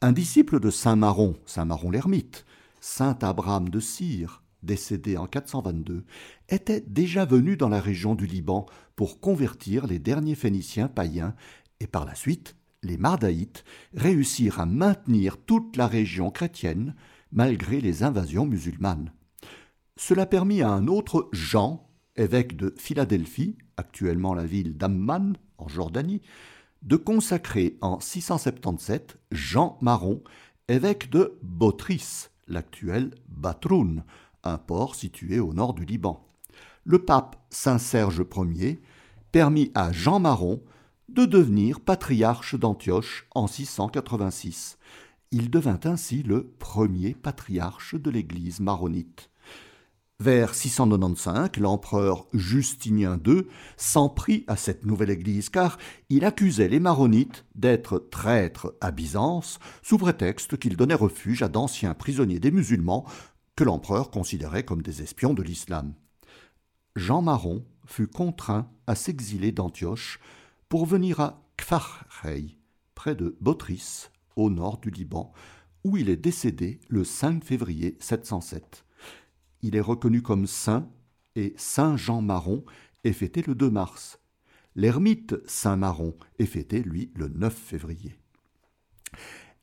Un 0.00 0.12
disciple 0.12 0.60
de 0.60 0.70
Saint 0.70 0.96
Maron, 0.96 1.36
Saint 1.46 1.64
Maron 1.64 1.90
l'ermite, 1.90 2.44
Saint 2.80 3.18
Abraham 3.22 3.68
de 3.68 3.80
Cyr, 3.80 4.42
décédé 4.62 5.16
en 5.16 5.26
422, 5.26 6.04
était 6.48 6.80
déjà 6.80 7.24
venu 7.24 7.56
dans 7.56 7.68
la 7.68 7.80
région 7.80 8.14
du 8.14 8.26
Liban 8.26 8.66
pour 8.94 9.20
convertir 9.20 9.86
les 9.86 9.98
derniers 9.98 10.34
Phéniciens 10.34 10.88
païens 10.88 11.34
et 11.80 11.86
par 11.86 12.04
la 12.04 12.14
suite, 12.14 12.56
les 12.82 12.96
Mardaïtes 12.96 13.64
réussirent 13.94 14.60
à 14.60 14.66
maintenir 14.66 15.36
toute 15.38 15.76
la 15.76 15.86
région 15.86 16.30
chrétienne 16.30 16.94
malgré 17.32 17.80
les 17.80 18.02
invasions 18.02 18.46
musulmanes. 18.46 19.12
Cela 19.96 20.26
permit 20.26 20.62
à 20.62 20.70
un 20.70 20.86
autre 20.86 21.28
Jean, 21.32 21.88
évêque 22.16 22.56
de 22.56 22.74
Philadelphie, 22.76 23.56
actuellement 23.76 24.34
la 24.34 24.44
ville 24.44 24.76
d'Amman, 24.76 25.34
en 25.58 25.68
Jordanie, 25.68 26.22
de 26.82 26.96
consacrer 26.96 27.78
en 27.80 28.00
677 28.00 29.18
Jean 29.32 29.78
Maron, 29.80 30.22
évêque 30.68 31.10
de 31.10 31.38
Botris, 31.42 32.28
l'actuel 32.48 33.14
Batroun, 33.28 34.04
un 34.44 34.58
port 34.58 34.94
situé 34.94 35.40
au 35.40 35.52
nord 35.52 35.74
du 35.74 35.84
Liban. 35.84 36.26
Le 36.84 37.00
pape 37.00 37.36
Saint 37.50 37.78
Serge 37.78 38.22
Ier 38.54 38.80
permit 39.32 39.72
à 39.74 39.92
Jean 39.92 40.20
Maron 40.20 40.62
de 41.08 41.24
devenir 41.24 41.80
patriarche 41.80 42.54
d'Antioche 42.54 43.26
en 43.34 43.46
686. 43.46 44.78
Il 45.32 45.50
devint 45.50 45.80
ainsi 45.84 46.22
le 46.22 46.46
premier 46.58 47.14
patriarche 47.14 47.94
de 47.94 48.10
l'Église 48.10 48.60
maronite. 48.60 49.30
Vers 50.18 50.54
695, 50.54 51.58
l'empereur 51.58 52.26
Justinien 52.32 53.20
II 53.26 53.42
s'en 53.76 54.08
prit 54.08 54.44
à 54.46 54.56
cette 54.56 54.86
nouvelle 54.86 55.10
Église 55.10 55.50
car 55.50 55.76
il 56.08 56.24
accusait 56.24 56.68
les 56.68 56.80
maronites 56.80 57.44
d'être 57.54 57.98
traîtres 57.98 58.74
à 58.80 58.92
Byzance 58.92 59.58
sous 59.82 59.98
prétexte 59.98 60.56
qu'ils 60.56 60.76
donnaient 60.76 60.94
refuge 60.94 61.42
à 61.42 61.48
d'anciens 61.48 61.92
prisonniers 61.92 62.40
des 62.40 62.50
musulmans 62.50 63.04
que 63.56 63.64
l'empereur 63.64 64.10
considérait 64.10 64.64
comme 64.64 64.80
des 64.80 65.02
espions 65.02 65.34
de 65.34 65.42
l'islam. 65.42 65.92
Jean 66.94 67.20
Maron 67.20 67.66
fut 67.84 68.08
contraint 68.08 68.70
à 68.86 68.94
s'exiler 68.94 69.52
d'Antioche 69.52 70.18
pour 70.70 70.86
venir 70.86 71.20
à 71.20 71.42
Kfarrey, 71.58 72.56
près 72.94 73.14
de 73.14 73.36
Botris, 73.40 74.08
au 74.36 74.50
nord 74.50 74.78
du 74.78 74.90
Liban, 74.90 75.32
où 75.84 75.96
il 75.96 76.08
est 76.08 76.16
décédé 76.16 76.80
le 76.88 77.04
5 77.04 77.42
février 77.44 77.96
707. 78.00 78.84
Il 79.62 79.74
est 79.74 79.80
reconnu 79.80 80.22
comme 80.22 80.46
saint 80.46 80.88
et 81.34 81.54
Saint 81.56 81.96
Jean 81.96 82.22
Maron 82.22 82.64
est 83.04 83.12
fêté 83.12 83.42
le 83.46 83.54
2 83.54 83.70
mars. 83.70 84.20
L'ermite 84.74 85.34
Saint 85.46 85.76
Maron 85.76 86.14
est 86.38 86.46
fêté, 86.46 86.82
lui, 86.82 87.10
le 87.14 87.28
9 87.28 87.54
février. 87.54 88.18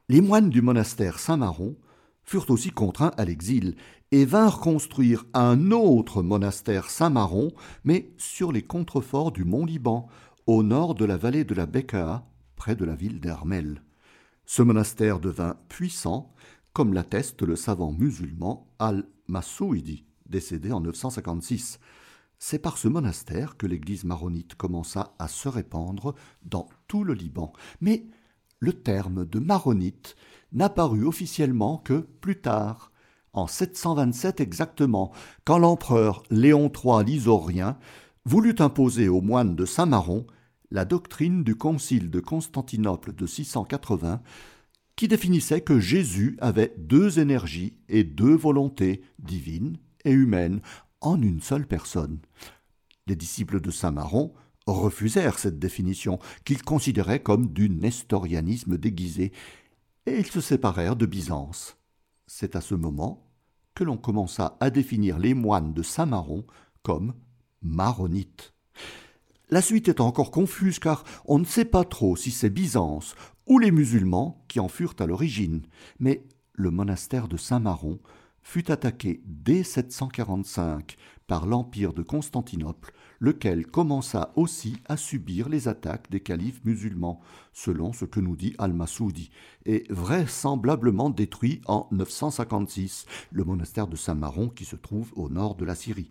Les 0.10 0.22
moines 0.22 0.50
du 0.50 0.62
monastère 0.62 1.20
Saint-Maron 1.20 1.78
furent 2.24 2.50
aussi 2.50 2.72
contraints 2.72 3.14
à 3.18 3.26
l'exil 3.26 3.76
et 4.12 4.26
vinrent 4.26 4.60
construire 4.60 5.26
un 5.34 5.72
autre 5.72 6.22
monastère 6.22 6.90
Saint-Maron, 6.90 7.52
mais 7.84 8.12
sur 8.18 8.52
les 8.52 8.62
contreforts 8.62 9.32
du 9.32 9.44
mont 9.44 9.66
Liban, 9.66 10.08
au 10.46 10.64
nord 10.64 10.96
de 10.96 11.06
la 11.06 11.18
vallée 11.18 11.46
de 11.46 11.56
la 11.56 11.66
Bekaa, 11.66 12.26
près 12.56 12.76
de 12.76 12.86
la 12.86 12.96
ville 12.96 13.20
d'Hermel. 13.20 13.82
Ce 14.46 14.62
monastère 14.62 15.20
devint 15.20 15.56
puissant, 15.70 16.34
comme 16.74 16.94
l'atteste 16.94 17.44
le 17.44 17.56
savant 17.56 17.92
musulman 17.92 18.68
Al-Masouidi, 18.80 20.06
décédé 20.26 20.72
en 20.72 20.82
956. 20.82 21.80
C'est 22.40 22.60
par 22.60 22.78
ce 22.78 22.88
monastère 22.88 23.56
que 23.58 23.68
l'église 23.68 24.04
maronite 24.04 24.56
commença 24.56 25.16
à 25.18 25.28
se 25.28 25.48
répandre 25.48 26.16
dans 26.44 26.68
tout 26.88 27.04
le 27.04 27.14
Liban. 27.14 27.54
Mais 27.80 28.06
le 28.60 28.74
terme 28.74 29.26
de 29.26 29.40
maronite 29.40 30.16
n'apparut 30.52 31.06
officiellement 31.06 31.78
que 31.78 32.00
plus 32.22 32.42
tard, 32.42 32.92
en 33.32 33.48
727 33.48 34.42
exactement, 34.42 35.12
quand 35.46 35.58
l'empereur 35.58 36.24
Léon 36.30 36.72
III 36.72 37.06
l'Isorien 37.06 37.78
voulut 38.26 38.56
imposer 38.60 39.08
aux 39.08 39.22
moines 39.22 39.56
de 39.56 39.66
Saint-Maron 39.66 40.28
la 40.74 40.86
doctrine 40.86 41.44
du 41.44 41.56
concile 41.56 42.10
de 42.10 42.20
Constantinople 42.20 43.14
de 43.14 43.28
680 43.28 44.24
qui 44.96 45.08
définissait 45.08 45.62
que 45.62 45.80
Jésus 45.80 46.36
avait 46.42 46.74
deux 46.78 47.20
énergies 47.20 47.78
et 47.90 48.04
deux 48.04 48.34
volontés 48.34 49.04
divines 49.20 49.78
et 50.04 50.12
humaines 50.12 50.62
en 51.00 51.22
une 51.22 51.42
seule 51.42 51.68
personne. 51.68 52.20
Les 53.06 53.16
disciples 53.16 53.62
de 53.62 53.70
Saint-Maron 53.70 54.34
refusèrent 54.66 55.38
cette 55.38 55.60
définition 55.60 56.18
qu'ils 56.44 56.64
considéraient 56.64 57.22
comme 57.22 57.54
du 57.54 57.70
nestorianisme 57.70 58.78
déguisé 58.78 59.32
et 60.08 60.18
ils 60.18 60.26
se 60.26 60.42
séparèrent 60.42 60.96
de 60.96 61.06
Byzance. 61.06 61.78
C'est 62.26 62.56
à 62.56 62.62
ce 62.62 62.74
moment 62.74 63.30
que 63.76 63.84
l'on 63.84 63.98
commença 63.98 64.58
à 64.60 64.72
définir 64.72 65.20
les 65.20 65.36
moines 65.36 65.74
de 65.74 65.84
Saint-Maron 65.84 66.48
comme 66.82 67.14
maronites. 67.62 68.53
La 69.54 69.62
suite 69.62 69.88
est 69.88 70.02
encore 70.02 70.32
confuse 70.32 70.80
car 70.80 71.04
on 71.26 71.38
ne 71.38 71.46
sait 71.46 71.64
pas 71.64 71.84
trop 71.84 72.16
si 72.16 72.32
c'est 72.32 72.50
Byzance 72.50 73.14
ou 73.46 73.60
les 73.60 73.70
musulmans 73.70 74.44
qui 74.48 74.60
en 74.60 74.68
furent 74.68 74.96
à 74.98 75.06
l'origine, 75.06 75.62
mais 76.00 76.26
le 76.54 76.72
monastère 76.72 77.28
de 77.28 77.38
Saint-Maron 77.38 78.00
fut 78.42 78.72
attaqué 78.72 79.22
dès 79.28 79.62
745 79.62 80.98
par 81.28 81.46
l'Empire 81.46 81.94
de 81.94 82.02
Constantinople, 82.02 82.96
lequel 83.20 83.68
commença 83.68 84.34
aussi 84.36 84.78
à 84.86 84.98
subir 84.98 85.50
les 85.50 85.68
attaques 85.68 86.10
des 86.10 86.20
califes 86.20 86.66
musulmans, 86.66 87.22
selon 87.54 87.94
ce 87.94 88.06
que 88.06 88.20
nous 88.20 88.36
dit 88.36 88.56
Al-Masoudi, 88.58 89.30
et 89.68 89.86
vraisemblablement 89.92 91.12
détruit 91.12 91.62
en 91.68 91.88
956, 91.92 93.06
le 93.32 93.44
monastère 93.44 93.88
de 93.88 93.98
Saint-Maron 93.98 94.50
qui 94.50 94.66
se 94.66 94.78
trouve 94.78 95.14
au 95.16 95.30
nord 95.30 95.54
de 95.54 95.66
la 95.66 95.76
Syrie 95.76 96.10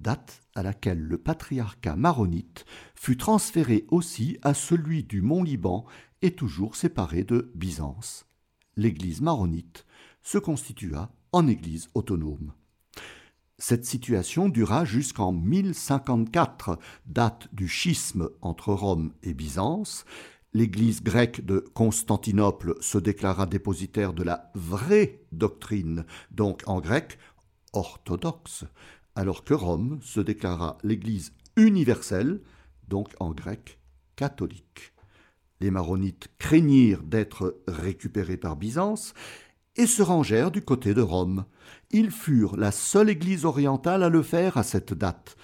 date 0.00 0.42
à 0.54 0.62
laquelle 0.62 1.00
le 1.00 1.18
patriarcat 1.18 1.96
maronite 1.96 2.64
fut 2.94 3.16
transféré 3.16 3.86
aussi 3.88 4.38
à 4.42 4.54
celui 4.54 5.04
du 5.04 5.22
Mont 5.22 5.42
Liban 5.42 5.84
et 6.22 6.32
toujours 6.32 6.76
séparé 6.76 7.24
de 7.24 7.50
Byzance. 7.54 8.26
L'Église 8.76 9.20
maronite 9.20 9.86
se 10.22 10.38
constitua 10.38 11.10
en 11.32 11.46
Église 11.46 11.88
autonome. 11.94 12.52
Cette 13.58 13.84
situation 13.84 14.48
dura 14.48 14.86
jusqu'en 14.86 15.32
1054, 15.32 16.78
date 17.04 17.48
du 17.52 17.68
schisme 17.68 18.30
entre 18.40 18.72
Rome 18.72 19.12
et 19.22 19.34
Byzance. 19.34 20.06
L'Église 20.54 21.02
grecque 21.02 21.44
de 21.44 21.58
Constantinople 21.74 22.74
se 22.80 22.96
déclara 22.96 23.44
dépositaire 23.44 24.14
de 24.14 24.22
la 24.22 24.50
vraie 24.54 25.20
doctrine, 25.30 26.06
donc 26.30 26.62
en 26.66 26.80
grec 26.80 27.18
orthodoxe, 27.72 28.64
alors 29.14 29.44
que 29.44 29.54
Rome 29.54 29.98
se 30.02 30.20
déclara 30.20 30.78
l'Église 30.82 31.32
universelle, 31.56 32.40
donc 32.88 33.08
en 33.20 33.30
grec 33.32 33.78
catholique. 34.16 34.92
Les 35.60 35.70
maronites 35.70 36.28
craignirent 36.38 37.02
d'être 37.02 37.62
récupérés 37.68 38.36
par 38.36 38.56
Byzance 38.56 39.14
et 39.76 39.86
se 39.86 40.02
rangèrent 40.02 40.50
du 40.50 40.62
côté 40.62 40.94
de 40.94 41.02
Rome. 41.02 41.44
Ils 41.90 42.10
furent 42.10 42.56
la 42.56 42.72
seule 42.72 43.10
Église 43.10 43.44
orientale 43.44 44.02
à 44.02 44.08
le 44.08 44.22
faire 44.22 44.56
à 44.56 44.62
cette 44.62 44.94
date. 44.94 45.36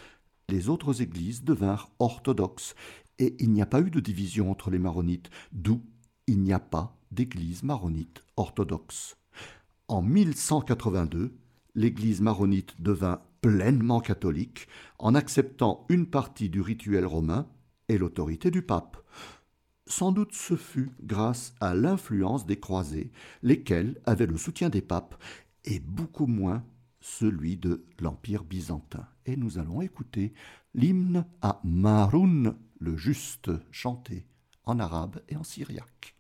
Les 0.48 0.68
autres 0.68 1.02
églises 1.02 1.42
devinrent 1.42 1.90
orthodoxes 1.98 2.74
et 3.18 3.36
il 3.40 3.50
n'y 3.50 3.62
a 3.62 3.66
pas 3.66 3.80
eu 3.80 3.90
de 3.90 4.00
division 4.00 4.50
entre 4.50 4.70
les 4.70 4.78
maronites, 4.78 5.30
d'où 5.52 5.82
il 6.26 6.40
n'y 6.40 6.52
a 6.52 6.58
pas 6.58 6.96
d'église 7.10 7.62
maronite 7.62 8.22
orthodoxe. 8.36 9.16
En 9.88 10.02
1182, 10.02 11.36
l'église 11.74 12.20
maronite 12.20 12.74
devint 12.80 13.20
pleinement 13.40 14.00
catholique 14.00 14.68
en 14.98 15.14
acceptant 15.14 15.86
une 15.88 16.06
partie 16.06 16.48
du 16.48 16.60
rituel 16.60 17.06
romain 17.06 17.48
et 17.88 17.98
l'autorité 17.98 18.50
du 18.50 18.62
pape. 18.62 18.96
Sans 19.86 20.10
doute 20.10 20.34
ce 20.34 20.56
fut 20.56 20.90
grâce 21.00 21.54
à 21.60 21.74
l'influence 21.74 22.44
des 22.44 22.58
croisés, 22.58 23.12
lesquels 23.42 24.00
avaient 24.04 24.26
le 24.26 24.36
soutien 24.36 24.68
des 24.68 24.82
papes, 24.82 25.22
et 25.64 25.78
beaucoup 25.80 26.26
moins 26.26 26.64
celui 27.00 27.56
de 27.56 27.84
l'Empire 28.00 28.44
byzantin. 28.44 29.06
Et 29.26 29.36
nous 29.36 29.58
allons 29.58 29.80
écouter 29.80 30.34
l'hymne 30.74 31.24
à 31.40 31.60
Maroun 31.62 32.56
le 32.80 32.96
juste, 32.96 33.50
chanté 33.70 34.26
en 34.64 34.80
arabe 34.80 35.20
et 35.28 35.36
en 35.36 35.44
syriaque. 35.44 36.15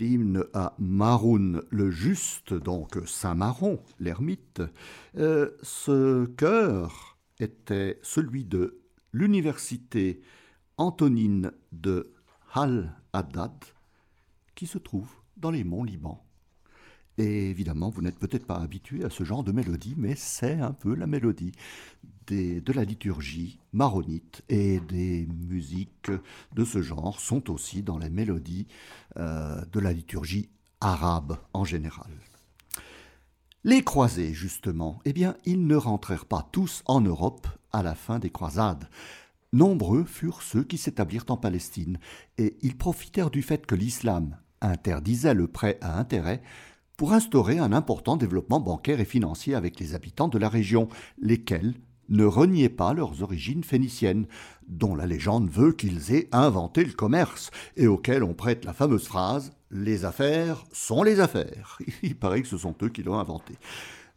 L'hymne 0.00 0.44
à 0.54 0.74
Maroun 0.78 1.62
le 1.70 1.90
Juste, 1.90 2.54
donc 2.54 2.98
Saint 3.06 3.34
Maron, 3.34 3.80
l'ermite. 3.98 4.62
Euh, 5.16 5.50
ce 5.62 6.24
chœur 6.26 7.18
était 7.38 7.98
celui 8.02 8.44
de 8.44 8.80
l'université 9.12 10.22
Antonine 10.78 11.52
de 11.72 12.12
Al-Haddad, 12.54 13.64
qui 14.54 14.66
se 14.66 14.78
trouve 14.78 15.10
dans 15.36 15.50
les 15.50 15.64
monts 15.64 15.84
Liban. 15.84 16.24
Et 17.20 17.50
évidemment, 17.50 17.90
vous 17.90 18.00
n'êtes 18.00 18.18
peut-être 18.18 18.46
pas 18.46 18.56
habitué 18.56 19.04
à 19.04 19.10
ce 19.10 19.24
genre 19.24 19.44
de 19.44 19.52
mélodie, 19.52 19.94
mais 19.98 20.14
c'est 20.16 20.54
un 20.58 20.72
peu 20.72 20.94
la 20.94 21.06
mélodie 21.06 21.52
de 22.28 22.72
la 22.72 22.84
liturgie 22.84 23.58
maronite 23.74 24.42
et 24.48 24.80
des 24.80 25.26
musiques 25.26 26.10
de 26.54 26.64
ce 26.64 26.80
genre 26.80 27.20
sont 27.20 27.50
aussi 27.50 27.82
dans 27.82 27.98
les 27.98 28.08
mélodies 28.08 28.68
euh, 29.18 29.62
de 29.70 29.80
la 29.80 29.92
liturgie 29.92 30.48
arabe 30.80 31.36
en 31.52 31.64
général. 31.64 32.10
Les 33.64 33.84
croisés, 33.84 34.32
justement, 34.32 35.00
eh 35.04 35.12
bien, 35.12 35.36
ils 35.44 35.66
ne 35.66 35.76
rentrèrent 35.76 36.24
pas 36.24 36.48
tous 36.52 36.82
en 36.86 37.02
Europe 37.02 37.48
à 37.70 37.82
la 37.82 37.94
fin 37.94 38.18
des 38.18 38.30
croisades. 38.30 38.88
Nombreux 39.52 40.04
furent 40.04 40.40
ceux 40.40 40.64
qui 40.64 40.78
s'établirent 40.78 41.26
en 41.28 41.36
Palestine, 41.36 41.98
et 42.38 42.56
ils 42.62 42.78
profitèrent 42.78 43.30
du 43.30 43.42
fait 43.42 43.66
que 43.66 43.74
l'islam 43.74 44.38
interdisait 44.62 45.34
le 45.34 45.48
prêt 45.48 45.76
à 45.82 45.98
intérêt 45.98 46.42
pour 47.00 47.14
instaurer 47.14 47.58
un 47.58 47.72
important 47.72 48.18
développement 48.18 48.60
bancaire 48.60 49.00
et 49.00 49.06
financier 49.06 49.54
avec 49.54 49.80
les 49.80 49.94
habitants 49.94 50.28
de 50.28 50.36
la 50.36 50.50
région, 50.50 50.86
lesquels 51.18 51.72
ne 52.10 52.26
reniaient 52.26 52.68
pas 52.68 52.92
leurs 52.92 53.22
origines 53.22 53.64
phéniciennes, 53.64 54.26
dont 54.68 54.94
la 54.94 55.06
légende 55.06 55.48
veut 55.48 55.72
qu'ils 55.72 56.12
aient 56.12 56.28
inventé 56.30 56.84
le 56.84 56.92
commerce, 56.92 57.52
et 57.78 57.86
auxquels 57.86 58.22
on 58.22 58.34
prête 58.34 58.66
la 58.66 58.74
fameuse 58.74 59.06
phrase 59.06 59.54
Les 59.70 60.04
affaires 60.04 60.62
sont 60.72 61.02
les 61.02 61.20
affaires. 61.20 61.78
Il 62.02 62.16
paraît 62.16 62.42
que 62.42 62.48
ce 62.48 62.58
sont 62.58 62.74
eux 62.82 62.90
qui 62.90 63.02
l'ont 63.02 63.18
inventé. 63.18 63.54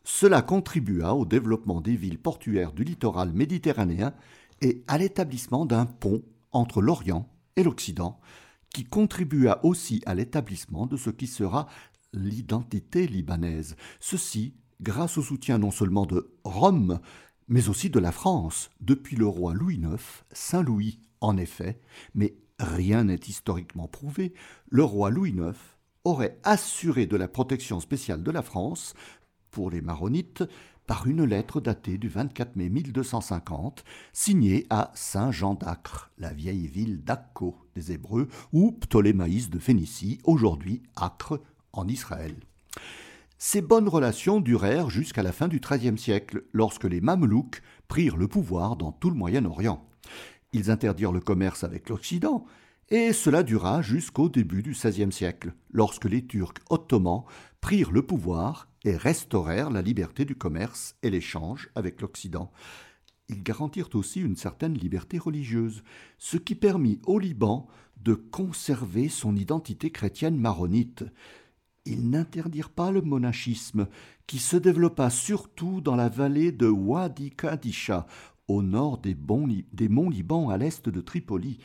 Cela 0.03 0.41
contribua 0.41 1.13
au 1.13 1.23
développement 1.23 1.79
des 1.79 1.95
villes 1.95 2.19
portuaires 2.19 2.73
du 2.73 2.83
littoral 2.83 3.31
méditerranéen 3.31 4.13
et 4.59 4.83
à 4.89 4.97
l'établissement 4.97 5.65
d'un 5.65 5.85
pont 5.85 6.21
entre 6.51 6.81
l'Orient 6.81 7.29
et 7.55 7.63
l'Occident, 7.63 8.19
qui 8.73 8.83
contribua 8.83 9.63
aussi 9.63 10.01
à 10.05 10.15
l'établissement 10.15 10.85
de 10.85 10.97
ce 10.97 11.11
qui 11.11 11.27
sera 11.27 11.67
l'identité 12.13 13.07
libanaise. 13.07 13.75
Ceci 13.99 14.53
grâce 14.81 15.17
au 15.17 15.21
soutien 15.21 15.57
non 15.57 15.71
seulement 15.71 16.05
de 16.05 16.33
Rome, 16.43 16.99
mais 17.47 17.69
aussi 17.69 17.89
de 17.89 17.99
la 17.99 18.11
France, 18.11 18.69
depuis 18.81 19.15
le 19.15 19.27
roi 19.27 19.53
Louis 19.53 19.75
IX, 19.75 20.01
Saint 20.31 20.63
Louis 20.63 20.99
en 21.21 21.37
effet, 21.37 21.79
mais 22.15 22.35
rien 22.59 23.05
n'est 23.05 23.15
historiquement 23.27 23.87
prouvé, 23.87 24.33
le 24.69 24.83
roi 24.83 25.09
Louis 25.09 25.31
IX 25.31 25.57
aurait 26.03 26.37
assuré 26.43 27.05
de 27.05 27.15
la 27.15 27.27
protection 27.27 27.79
spéciale 27.79 28.23
de 28.23 28.31
la 28.31 28.41
France 28.41 28.93
pour 29.51 29.69
les 29.69 29.81
maronites 29.81 30.43
par 30.85 31.07
une 31.07 31.23
lettre 31.23 31.61
datée 31.61 31.97
du 31.97 32.09
24 32.09 32.57
mai 32.57 32.69
1250, 32.69 33.85
signée 34.11 34.65
à 34.69 34.91
Saint-Jean 34.95 35.53
d'Acre, 35.53 36.11
la 36.17 36.33
vieille 36.33 36.67
ville 36.67 37.03
d'Akko 37.03 37.55
des 37.73 37.93
Hébreux, 37.93 38.27
ou 38.51 38.73
Ptolémaïs 38.73 39.49
de 39.49 39.59
Phénicie, 39.59 40.19
aujourd'hui 40.25 40.83
Acre 40.97 41.41
en 41.73 41.87
Israël. 41.87 42.35
Ces 43.37 43.61
bonnes 43.61 43.89
relations 43.89 44.39
durèrent 44.39 44.89
jusqu'à 44.89 45.23
la 45.23 45.33
fin 45.33 45.47
du 45.47 45.59
XIIIe 45.59 45.97
siècle, 45.97 46.43
lorsque 46.53 46.85
les 46.85 47.01
Mamelouks 47.01 47.61
prirent 47.87 48.15
le 48.15 48.27
pouvoir 48.27 48.77
dans 48.77 48.93
tout 48.93 49.09
le 49.09 49.17
Moyen-Orient. 49.17 49.85
Ils 50.53 50.71
interdirent 50.71 51.11
le 51.11 51.19
commerce 51.19 51.63
avec 51.63 51.89
l'Occident, 51.89 52.45
et 52.89 53.11
cela 53.11 53.43
dura 53.43 53.81
jusqu'au 53.81 54.29
début 54.29 54.61
du 54.61 54.71
XVIe 54.71 55.11
siècle, 55.11 55.53
lorsque 55.71 56.05
les 56.05 56.25
Turcs 56.25 56.53
ottomans 56.69 57.25
prirent 57.59 57.91
le 57.91 58.05
pouvoir 58.05 58.69
et 58.83 58.95
restaurèrent 58.95 59.71
la 59.71 59.81
liberté 59.81 60.25
du 60.25 60.35
commerce 60.35 60.95
et 61.01 61.09
l'échange 61.09 61.69
avec 61.75 62.01
l'Occident. 62.01 62.51
Ils 63.29 63.41
garantirent 63.41 63.95
aussi 63.95 64.21
une 64.21 64.35
certaine 64.35 64.73
liberté 64.73 65.17
religieuse, 65.17 65.83
ce 66.17 66.37
qui 66.37 66.55
permit 66.55 66.99
au 67.05 67.19
Liban 67.19 67.67
de 68.01 68.13
conserver 68.13 69.09
son 69.09 69.35
identité 69.35 69.91
chrétienne 69.91 70.37
maronite. 70.37 71.05
Ils 71.85 72.09
n'interdirent 72.09 72.69
pas 72.69 72.91
le 72.91 73.01
monachisme, 73.01 73.87
qui 74.25 74.39
se 74.39 74.55
développa 74.55 75.09
surtout 75.09 75.81
dans 75.81 75.95
la 75.97 76.07
vallée 76.09 76.51
de 76.53 76.67
Wadi 76.67 77.31
Kadisha, 77.31 78.07
au 78.47 78.61
nord 78.61 78.99
des, 78.99 79.15
monts 79.15 80.09
Liban 80.09 80.49
à 80.49 80.57
l'est 80.57 80.87
de 80.87 81.01
Tripoli. 81.01 81.59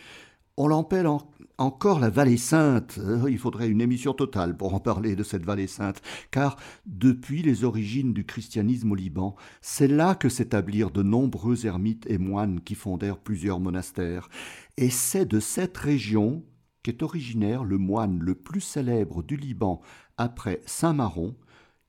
On 0.57 0.67
l'appelle 0.67 1.07
en- 1.07 1.31
encore 1.57 2.01
la 2.01 2.11
vallée 2.11 2.37
sainte. 2.37 2.99
Euh, 2.99 3.31
Il 3.31 3.39
faudrait 3.39 3.69
une 3.69 3.81
émission 3.81 4.13
totale 4.13 4.57
pour 4.57 4.75
en 4.75 4.81
parler 4.81 5.15
de 5.15 5.23
cette 5.23 5.45
vallée 5.45 5.69
sainte, 5.69 6.03
car 6.33 6.57
depuis 6.87 7.43
les 7.43 7.63
origines 7.63 8.13
du 8.13 8.25
christianisme 8.25 8.91
au 8.91 8.97
Liban, 8.97 9.37
c'est 9.61 9.87
là 9.87 10.17
que 10.17 10.29
s'établirent 10.29 10.91
de 10.91 11.05
nombreux 11.05 11.65
ermites 11.65 12.07
et 12.11 12.19
moines 12.19 12.61
qui 12.61 12.75
fondèrent 12.75 13.19
plusieurs 13.19 13.61
monastères. 13.61 14.29
Et 14.77 14.91
c'est 14.91 15.27
de 15.27 15.39
cette 15.39 15.77
région 15.77 16.45
qu'est 16.83 17.03
originaire 17.05 17.63
le 17.65 17.79
moine 17.79 18.19
le 18.19 18.35
plus 18.35 18.61
célèbre 18.61 19.23
du 19.23 19.37
Liban 19.37 19.81
après 20.19 20.61
Saint 20.67 20.93
Maron, 20.93 21.35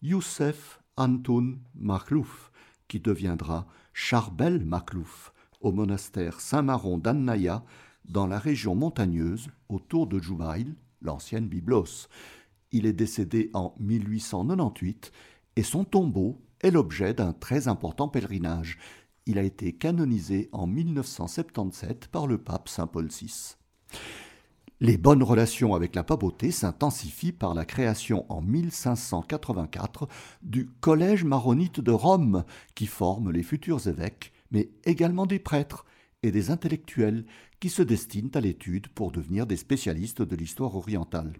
Youssef 0.01 0.79
Antoun 0.95 1.59
Makhlouf, 1.75 2.51
qui 2.87 2.99
deviendra 2.99 3.67
Charbel 3.93 4.63
Makhlouf, 4.63 5.33
au 5.61 5.71
monastère 5.71 6.39
Saint-Maron 6.39 6.97
d'Annaya, 6.97 7.63
dans 8.05 8.27
la 8.27 8.39
région 8.39 8.75
montagneuse 8.75 9.49
autour 9.67 10.07
de 10.07 10.19
Jubail, 10.19 10.73
l'ancienne 11.01 11.47
Byblos. 11.47 12.07
Il 12.71 12.85
est 12.85 12.93
décédé 12.93 13.49
en 13.53 13.75
1898 13.79 15.11
et 15.55 15.63
son 15.63 15.83
tombeau 15.83 16.41
est 16.61 16.71
l'objet 16.71 17.13
d'un 17.13 17.33
très 17.33 17.67
important 17.67 18.07
pèlerinage. 18.07 18.77
Il 19.25 19.37
a 19.37 19.43
été 19.43 19.73
canonisé 19.73 20.49
en 20.51 20.65
1977 20.65 22.07
par 22.07 22.25
le 22.25 22.37
pape 22.37 22.69
Saint 22.69 22.87
Paul 22.87 23.07
VI. 23.07 23.57
Les 24.81 24.97
bonnes 24.97 25.23
relations 25.23 25.75
avec 25.75 25.93
la 25.93 26.05
papauté 26.05 26.51
s'intensifient 26.51 27.33
par 27.33 27.53
la 27.53 27.65
création 27.65 28.25
en 28.31 28.41
1584 28.41 30.07
du 30.41 30.67
Collège 30.79 31.25
maronite 31.25 31.81
de 31.81 31.91
Rome, 31.91 32.45
qui 32.75 32.85
forme 32.85 33.29
les 33.31 33.43
futurs 33.43 33.89
évêques, 33.89 34.31
mais 34.51 34.69
également 34.85 35.25
des 35.25 35.39
prêtres 35.39 35.85
et 36.23 36.31
des 36.31 36.49
intellectuels 36.49 37.25
qui 37.59 37.69
se 37.69 37.81
destinent 37.81 38.31
à 38.33 38.39
l'étude 38.39 38.87
pour 38.87 39.11
devenir 39.11 39.45
des 39.45 39.57
spécialistes 39.57 40.21
de 40.21 40.35
l'histoire 40.37 40.75
orientale. 40.75 41.33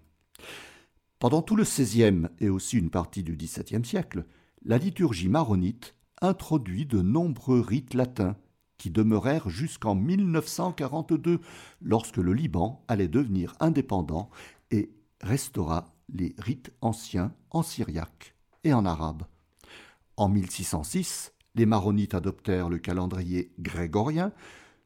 Pendant 1.18 1.40
tout 1.40 1.56
le 1.56 1.64
XVIe 1.64 2.28
et 2.40 2.50
aussi 2.50 2.76
une 2.76 2.90
partie 2.90 3.22
du 3.22 3.36
XVIIe 3.36 3.86
siècle, 3.86 4.26
la 4.66 4.76
liturgie 4.76 5.28
maronite 5.28 5.94
introduit 6.20 6.84
de 6.84 7.00
nombreux 7.00 7.60
rites 7.60 7.94
latins 7.94 8.36
qui 8.80 8.90
demeurèrent 8.90 9.50
jusqu'en 9.50 9.94
1942, 9.94 11.42
lorsque 11.82 12.16
le 12.16 12.32
Liban 12.32 12.82
allait 12.88 13.08
devenir 13.08 13.54
indépendant 13.60 14.30
et 14.70 14.90
restaura 15.20 15.94
les 16.08 16.34
rites 16.38 16.72
anciens 16.80 17.34
en 17.50 17.62
syriaque 17.62 18.34
et 18.64 18.72
en 18.72 18.86
arabe. 18.86 19.24
En 20.16 20.30
1606, 20.30 21.34
les 21.56 21.66
maronites 21.66 22.14
adoptèrent 22.14 22.70
le 22.70 22.78
calendrier 22.78 23.52
grégorien, 23.58 24.32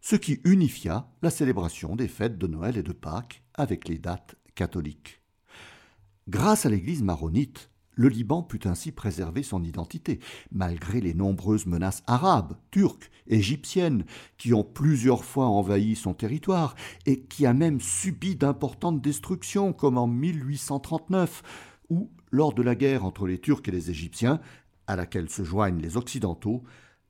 ce 0.01 0.17
qui 0.17 0.41
unifia 0.43 1.09
la 1.23 1.31
célébration 1.31 1.95
des 1.95 2.09
fêtes 2.09 2.37
de 2.37 2.49
Noël 2.49 2.77
et 2.77 2.83
de 2.83 2.93
Pâques 2.93 3.45
avec 3.55 3.87
les 3.87 3.99
dates 3.99 4.35
catholiques. 4.57 5.23
Grâce 6.27 6.67
à 6.67 6.69
l'Église 6.69 7.05
maronite, 7.05 7.71
le 7.95 8.09
Liban 8.09 8.43
put 8.43 8.61
ainsi 8.65 8.93
préserver 8.93 9.43
son 9.43 9.63
identité, 9.63 10.21
malgré 10.53 11.01
les 11.01 11.15
nombreuses 11.15 11.67
menaces 11.67 12.03
arabes, 12.07 12.57
turques, 12.71 13.11
égyptiennes, 13.27 14.05
qui 14.37 14.53
ont 14.53 14.65
plusieurs 14.65 15.25
fois 15.25 15.47
envahi 15.47 15.97
son 15.97 16.15
territoire 16.15 16.75
et 17.07 17.21
qui 17.21 17.47
a 17.47 17.55
même 17.55 17.81
subi 17.81 18.37
d'importantes 18.37 19.01
destructions, 19.01 19.73
comme 19.73 19.99
en 19.99 20.07
1839, 20.07 21.43
où, 21.91 22.11
lors 22.31 22.53
de 22.53 22.63
la 22.63 22.75
guerre 22.75 23.05
entre 23.05 23.27
les 23.27 23.39
Turcs 23.39 23.63
et 23.67 23.71
les 23.71 23.91
Égyptiens, 23.91 24.41
à 24.87 24.97
laquelle 24.97 25.31
se 25.31 25.45
joignent 25.45 25.81
les 25.81 25.97
Occidentaux, 25.97 26.63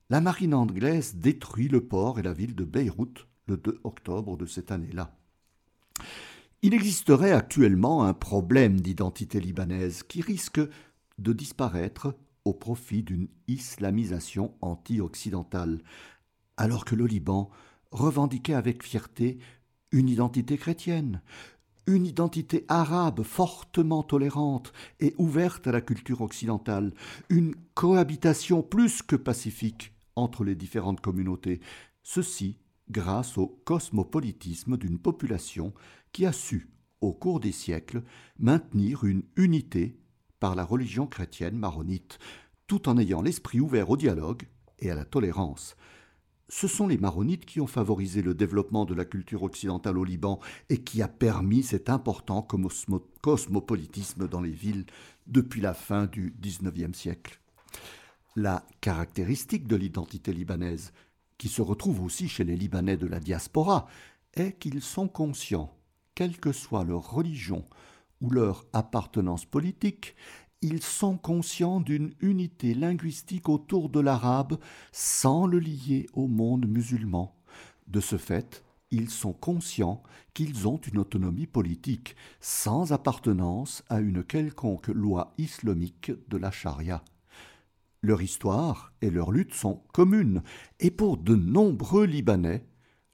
la 0.09 0.21
marine 0.21 0.53
anglaise 0.53 1.15
détruit 1.15 1.67
le 1.67 1.81
port 1.81 2.19
et 2.19 2.23
la 2.23 2.33
ville 2.33 2.55
de 2.55 2.63
Beyrouth 2.63 3.27
le 3.47 3.57
2 3.57 3.79
octobre 3.83 4.37
de 4.37 4.45
cette 4.45 4.71
année-là. 4.71 5.15
Il 6.65 6.73
existerait 6.73 7.31
actuellement 7.31 8.05
un 8.05 8.15
problème 8.15 8.81
d'identité 8.81 9.39
libanaise 9.39 10.01
qui 10.01 10.21
risque 10.21 10.59
de 11.19 11.31
disparaître 11.31 12.15
au 12.43 12.53
profit 12.53 13.03
d'une 13.03 13.27
islamisation 13.47 14.55
anti-occidentale, 14.61 15.83
alors 16.57 16.83
que 16.83 16.95
le 16.95 17.05
Liban 17.05 17.51
revendiquait 17.91 18.55
avec 18.55 18.81
fierté 18.81 19.37
une 19.91 20.09
identité 20.09 20.57
chrétienne, 20.57 21.21
une 21.85 22.07
identité 22.07 22.65
arabe 22.67 23.21
fortement 23.21 24.01
tolérante 24.01 24.73
et 24.99 25.13
ouverte 25.19 25.67
à 25.67 25.71
la 25.71 25.81
culture 25.81 26.21
occidentale, 26.21 26.95
une 27.29 27.53
cohabitation 27.75 28.63
plus 28.63 29.03
que 29.03 29.15
pacifique 29.15 29.93
entre 30.15 30.43
les 30.43 30.55
différentes 30.55 31.01
communautés, 31.01 31.59
ceci 32.01 32.57
grâce 32.89 33.37
au 33.37 33.61
cosmopolitisme 33.65 34.77
d'une 34.77 34.97
population 34.97 35.73
qui 36.15 36.25
a 36.25 36.31
su, 36.31 36.69
au 37.01 37.11
cours 37.11 37.41
des 37.41 37.51
siècles, 37.51 38.01
maintenir 38.39 39.03
une 39.03 39.23
unité 39.35 39.99
par 40.39 40.55
la 40.55 40.63
religion 40.63 41.07
chrétienne 41.07 41.57
maronite, 41.57 42.19
tout 42.67 42.87
en 42.87 42.97
ayant 42.97 43.21
l'esprit 43.21 43.59
ouvert 43.59 43.89
au 43.89 43.97
dialogue 43.97 44.43
et 44.79 44.89
à 44.89 44.95
la 44.95 45.03
tolérance. 45.03 45.75
Ce 46.47 46.69
sont 46.69 46.87
les 46.87 46.97
maronites 46.97 47.45
qui 47.45 47.59
ont 47.59 47.67
favorisé 47.67 48.21
le 48.21 48.33
développement 48.33 48.85
de 48.85 48.93
la 48.93 49.03
culture 49.03 49.43
occidentale 49.43 49.97
au 49.97 50.05
Liban 50.05 50.39
et 50.69 50.77
qui 50.77 51.01
a 51.01 51.09
permis 51.09 51.63
cet 51.63 51.89
important 51.89 52.47
cosmopolitisme 53.21 54.29
dans 54.29 54.39
les 54.39 54.51
villes 54.51 54.85
depuis 55.27 55.59
la 55.59 55.73
fin 55.73 56.05
du 56.05 56.33
XIXe 56.39 56.97
siècle. 56.97 57.41
La 58.37 58.65
caractéristique 58.79 59.67
de 59.67 59.75
l'identité 59.75 60.31
libanaise, 60.31 60.93
qui 61.37 61.49
se 61.49 61.61
retrouve 61.61 62.01
aussi 62.01 62.29
chez 62.29 62.45
les 62.45 62.55
Libanais 62.55 62.95
de 62.95 63.05
la 63.07 63.19
diaspora, 63.19 63.89
est 64.33 64.57
qu'ils 64.57 64.81
sont 64.81 65.09
conscients, 65.09 65.75
quelle 66.15 66.37
que 66.37 66.51
soit 66.51 66.85
leur 66.85 67.11
religion 67.11 67.65
ou 68.21 68.29
leur 68.29 68.65
appartenance 68.73 69.45
politique, 69.45 70.15
ils 70.61 70.81
sont 70.81 71.17
conscients 71.17 71.79
d'une 71.79 72.13
unité 72.21 72.73
linguistique 72.73 73.49
autour 73.49 73.89
de 73.89 73.99
l'arabe 73.99 74.57
sans 74.91 75.45
le 75.45 75.59
lier 75.59 76.07
au 76.13 76.27
monde 76.27 76.65
musulman. 76.67 77.35
De 77.87 77.99
ce 77.99 78.17
fait, 78.17 78.63
ils 78.89 79.09
sont 79.09 79.33
conscients 79.33 80.01
qu'ils 80.33 80.67
ont 80.67 80.77
une 80.77 80.97
autonomie 80.97 81.47
politique 81.47 82.15
sans 82.39 82.93
appartenance 82.93 83.83
à 83.89 83.99
une 83.99 84.23
quelconque 84.23 84.87
loi 84.87 85.33
islamique 85.37 86.11
de 86.29 86.37
la 86.37 86.49
charia. 86.49 87.03
Leur 88.01 88.21
histoire 88.21 88.93
et 89.01 89.09
leur 89.09 89.31
lutte 89.31 89.53
sont 89.53 89.81
communes, 89.91 90.43
et 90.79 90.91
pour 90.91 91.17
de 91.17 91.35
nombreux 91.35 92.05
Libanais, 92.05 92.65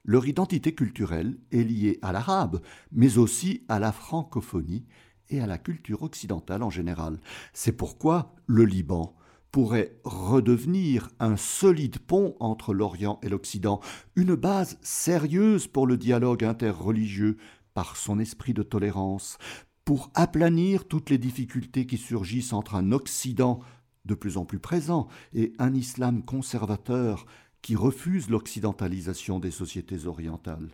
leur 0.04 0.26
identité 0.26 0.74
culturelle 0.74 1.38
est 1.52 1.62
liée 1.62 1.98
à 2.02 2.12
l'arabe, 2.12 2.60
mais 2.90 3.18
aussi 3.18 3.64
à 3.68 3.78
la 3.78 3.92
francophonie 3.92 4.84
et 5.30 5.40
à 5.40 5.46
la 5.46 5.58
culture 5.58 6.02
occidentale 6.02 6.62
en 6.62 6.70
général. 6.70 7.20
C'est 7.52 7.72
pourquoi 7.72 8.34
le 8.46 8.64
Liban 8.64 9.14
pourrait 9.50 10.00
redevenir 10.04 11.10
un 11.20 11.36
solide 11.36 11.98
pont 11.98 12.34
entre 12.40 12.72
l'Orient 12.72 13.20
et 13.22 13.28
l'Occident, 13.28 13.80
une 14.16 14.34
base 14.34 14.78
sérieuse 14.80 15.66
pour 15.66 15.86
le 15.86 15.98
dialogue 15.98 16.42
interreligieux 16.42 17.36
par 17.74 17.96
son 17.96 18.18
esprit 18.18 18.54
de 18.54 18.62
tolérance, 18.62 19.38
pour 19.84 20.10
aplanir 20.14 20.88
toutes 20.88 21.10
les 21.10 21.18
difficultés 21.18 21.86
qui 21.86 21.98
surgissent 21.98 22.52
entre 22.52 22.76
un 22.76 22.92
Occident 22.92 23.60
de 24.04 24.14
plus 24.14 24.36
en 24.36 24.44
plus 24.44 24.58
présent 24.58 25.06
et 25.34 25.52
un 25.58 25.74
islam 25.74 26.24
conservateur 26.24 27.26
qui 27.62 27.76
refuse 27.76 28.28
l'occidentalisation 28.28 29.38
des 29.38 29.52
sociétés 29.52 30.06
orientales. 30.06 30.68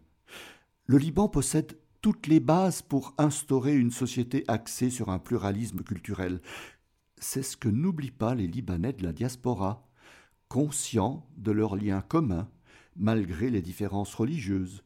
Le 0.87 0.97
Liban 0.99 1.29
possède 1.29 1.79
toutes 2.01 2.27
les 2.27 2.41
bases 2.41 2.81
pour 2.81 3.15
instaurer 3.19 3.77
une 3.77 3.91
société 3.91 4.45
axée 4.49 4.91
sur 4.91 5.11
un 5.11 5.19
pluralisme 5.19 5.83
culturel. 5.83 6.41
C'est 7.19 7.43
ce 7.43 7.57
que 7.57 7.69
n'oublient 7.69 8.11
pas 8.11 8.35
les 8.35 8.47
Libanais 8.47 8.95
de 8.95 9.03
la 9.03 9.13
diaspora, 9.13 9.87
conscients 10.49 11.27
de 11.37 11.53
leurs 11.53 11.77
liens 11.77 12.01
communs, 12.01 12.49
malgré 12.97 13.51
les 13.51 13.63
différences 13.63 14.15
religieuses. 14.15 14.83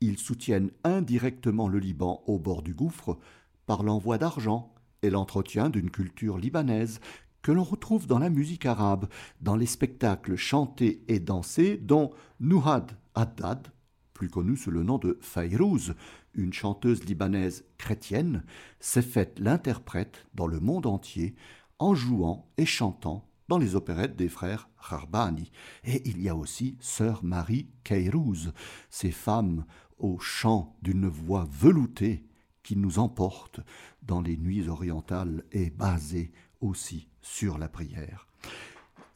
Ils 0.00 0.18
soutiennent 0.18 0.72
indirectement 0.84 1.68
le 1.68 1.78
Liban 1.78 2.22
au 2.26 2.38
bord 2.38 2.62
du 2.62 2.74
gouffre 2.74 3.18
par 3.66 3.82
l'envoi 3.82 4.18
d'argent 4.18 4.74
et 5.02 5.10
l'entretien 5.10 5.70
d'une 5.70 5.90
culture 5.90 6.38
libanaise 6.38 7.00
que 7.46 7.52
l'on 7.52 7.62
retrouve 7.62 8.08
dans 8.08 8.18
la 8.18 8.28
musique 8.28 8.66
arabe, 8.66 9.08
dans 9.40 9.54
les 9.54 9.66
spectacles 9.66 10.34
chantés 10.34 11.04
et 11.06 11.20
dansés 11.20 11.76
dont 11.76 12.10
Nouhad 12.40 12.90
Haddad, 13.14 13.68
plus 14.14 14.28
connue 14.28 14.56
sous 14.56 14.72
le 14.72 14.82
nom 14.82 14.98
de 14.98 15.16
Fayrouz, 15.20 15.94
une 16.34 16.52
chanteuse 16.52 17.04
libanaise 17.04 17.64
chrétienne, 17.78 18.42
s'est 18.80 19.00
faite 19.00 19.38
l'interprète 19.38 20.26
dans 20.34 20.48
le 20.48 20.58
monde 20.58 20.86
entier 20.86 21.36
en 21.78 21.94
jouant 21.94 22.50
et 22.58 22.66
chantant 22.66 23.28
dans 23.46 23.58
les 23.58 23.76
opérettes 23.76 24.16
des 24.16 24.28
frères 24.28 24.68
Kharbani. 24.88 25.52
Et 25.84 26.02
il 26.04 26.20
y 26.20 26.28
a 26.28 26.34
aussi 26.34 26.76
Sœur 26.80 27.22
Marie 27.22 27.68
Keirouz, 27.84 28.54
ces 28.90 29.12
femmes 29.12 29.66
au 29.98 30.18
chant 30.18 30.76
d'une 30.82 31.06
voix 31.06 31.46
veloutée 31.48 32.26
qui 32.64 32.74
nous 32.74 32.98
emportent 32.98 33.60
dans 34.02 34.20
les 34.20 34.36
nuits 34.36 34.68
orientales 34.68 35.44
et 35.52 35.70
basées 35.70 36.32
aussi 36.60 37.06
sur 37.26 37.58
la 37.58 37.68
prière. 37.68 38.28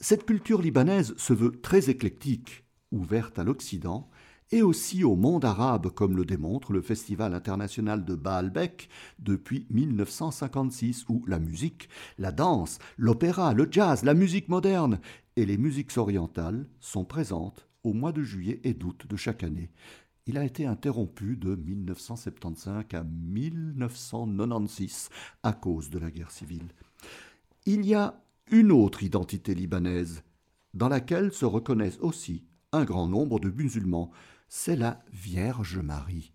Cette 0.00 0.26
culture 0.26 0.60
libanaise 0.60 1.14
se 1.16 1.32
veut 1.32 1.60
très 1.60 1.90
éclectique, 1.90 2.64
ouverte 2.90 3.38
à 3.38 3.44
l'Occident, 3.44 4.10
et 4.50 4.62
aussi 4.62 5.04
au 5.04 5.14
monde 5.14 5.44
arabe, 5.44 5.90
comme 5.90 6.16
le 6.16 6.24
démontre 6.24 6.72
le 6.72 6.82
Festival 6.82 7.34
international 7.34 8.04
de 8.04 8.16
Baalbek 8.16 8.88
depuis 9.20 9.68
1956, 9.70 11.04
où 11.08 11.24
la 11.26 11.38
musique, 11.38 11.88
la 12.18 12.32
danse, 12.32 12.80
l'opéra, 12.96 13.54
le 13.54 13.68
jazz, 13.70 14.02
la 14.02 14.14
musique 14.14 14.48
moderne 14.48 14.98
et 15.36 15.46
les 15.46 15.56
musiques 15.56 15.96
orientales 15.96 16.66
sont 16.80 17.04
présentes 17.04 17.68
au 17.84 17.92
mois 17.92 18.12
de 18.12 18.22
juillet 18.22 18.60
et 18.64 18.74
d'août 18.74 19.06
de 19.08 19.16
chaque 19.16 19.44
année. 19.44 19.70
Il 20.26 20.36
a 20.36 20.44
été 20.44 20.66
interrompu 20.66 21.36
de 21.36 21.54
1975 21.54 22.86
à 22.92 23.04
1996 23.04 25.10
à 25.42 25.52
cause 25.52 25.90
de 25.90 25.98
la 25.98 26.10
guerre 26.10 26.32
civile. 26.32 26.72
Il 27.66 27.84
y 27.84 27.94
a 27.94 28.22
une 28.50 28.72
autre 28.72 29.02
identité 29.02 29.54
libanaise, 29.54 30.22
dans 30.72 30.88
laquelle 30.88 31.32
se 31.32 31.44
reconnaissent 31.44 31.98
aussi 32.00 32.44
un 32.72 32.84
grand 32.84 33.06
nombre 33.06 33.38
de 33.38 33.50
musulmans, 33.50 34.10
c'est 34.48 34.76
la 34.76 35.02
Vierge 35.12 35.78
Marie. 35.78 36.32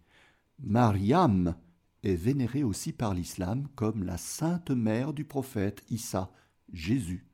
Mariam 0.60 1.56
est 2.04 2.16
vénérée 2.16 2.64
aussi 2.64 2.94
par 2.94 3.14
l'islam 3.14 3.68
comme 3.76 4.04
la 4.04 4.18
sainte 4.18 4.70
mère 4.70 5.14
du 5.14 5.26
prophète 5.26 5.84
Issa, 5.90 6.32
Jésus. 6.72 7.26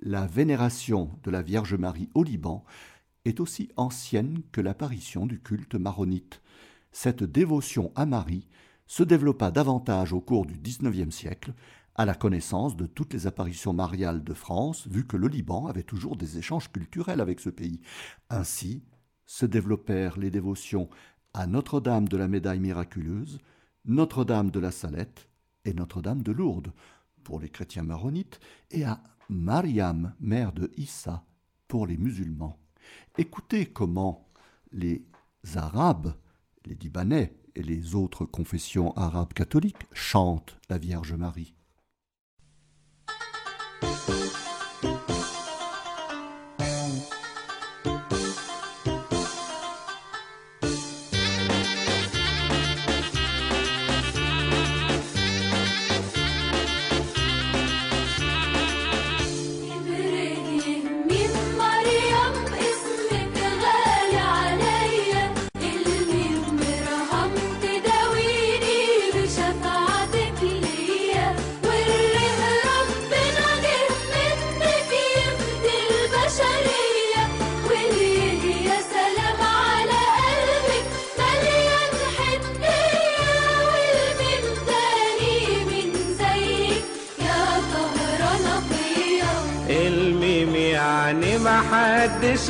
La 0.00 0.26
vénération 0.26 1.10
de 1.22 1.30
la 1.30 1.42
Vierge 1.42 1.74
Marie 1.74 2.08
au 2.14 2.22
Liban 2.22 2.64
est 3.24 3.40
aussi 3.40 3.68
ancienne 3.76 4.42
que 4.52 4.60
l'apparition 4.60 5.26
du 5.26 5.40
culte 5.40 5.74
maronite. 5.74 6.40
Cette 6.92 7.24
dévotion 7.24 7.92
à 7.94 8.06
Marie 8.06 8.46
se 8.86 9.02
développa 9.02 9.50
davantage 9.50 10.12
au 10.12 10.20
cours 10.20 10.46
du 10.46 10.58
XIXe 10.58 11.14
siècle, 11.14 11.52
à 11.98 12.04
la 12.04 12.14
connaissance 12.14 12.76
de 12.76 12.86
toutes 12.86 13.12
les 13.12 13.26
apparitions 13.26 13.72
mariales 13.72 14.22
de 14.22 14.32
France, 14.32 14.86
vu 14.86 15.04
que 15.04 15.16
le 15.16 15.26
Liban 15.26 15.66
avait 15.66 15.82
toujours 15.82 16.16
des 16.16 16.38
échanges 16.38 16.70
culturels 16.70 17.20
avec 17.20 17.40
ce 17.40 17.50
pays. 17.50 17.80
Ainsi 18.30 18.84
se 19.26 19.44
développèrent 19.44 20.16
les 20.16 20.30
dévotions 20.30 20.88
à 21.34 21.48
Notre-Dame 21.48 22.06
de 22.06 22.16
la 22.16 22.28
Médaille 22.28 22.60
miraculeuse, 22.60 23.40
Notre-Dame 23.84 24.52
de 24.52 24.60
la 24.60 24.70
Salette 24.70 25.28
et 25.64 25.74
Notre-Dame 25.74 26.22
de 26.22 26.30
Lourdes 26.30 26.72
pour 27.24 27.40
les 27.40 27.48
chrétiens 27.48 27.82
maronites 27.82 28.38
et 28.70 28.84
à 28.84 29.02
Mariam, 29.28 30.14
mère 30.20 30.52
de 30.52 30.70
Issa, 30.76 31.24
pour 31.66 31.88
les 31.88 31.96
musulmans. 31.96 32.60
Écoutez 33.18 33.66
comment 33.66 34.30
les 34.70 35.04
Arabes, 35.56 36.14
les 36.64 36.76
Libanais 36.76 37.34
et 37.56 37.62
les 37.64 37.96
autres 37.96 38.24
confessions 38.24 38.96
arabes 38.96 39.32
catholiques 39.32 39.86
chantent 39.92 40.56
la 40.70 40.78
Vierge 40.78 41.14
Marie. 41.14 41.57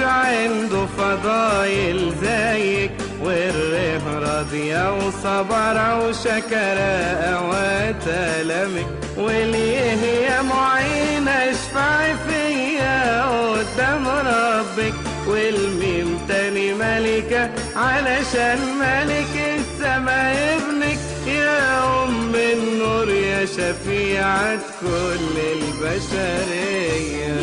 عنده 0.09 0.87
فضايل 0.99 2.15
زيك 2.23 2.91
والره 3.23 4.19
راضية 4.19 4.97
وصبرة 4.97 6.07
وشكرة 6.07 7.49
وتلمك. 7.49 8.87
واليه 9.17 10.03
يا 10.29 10.43
معين 10.43 11.29
اشفعي 11.29 12.15
فيا 12.29 13.25
قدام 13.25 14.09
ربك. 14.09 14.95
والميم 15.27 16.19
تاني 16.29 16.75
ملكة 16.75 17.51
علشان 17.77 18.59
ملك 18.81 19.35
السما 19.59 20.33
ابنك. 20.55 20.99
يا 21.27 21.85
أم 22.05 22.35
النور 22.35 23.09
يا 23.11 23.47
شفيعة 23.47 24.59
كل 24.81 25.35
البشرية. 25.53 27.37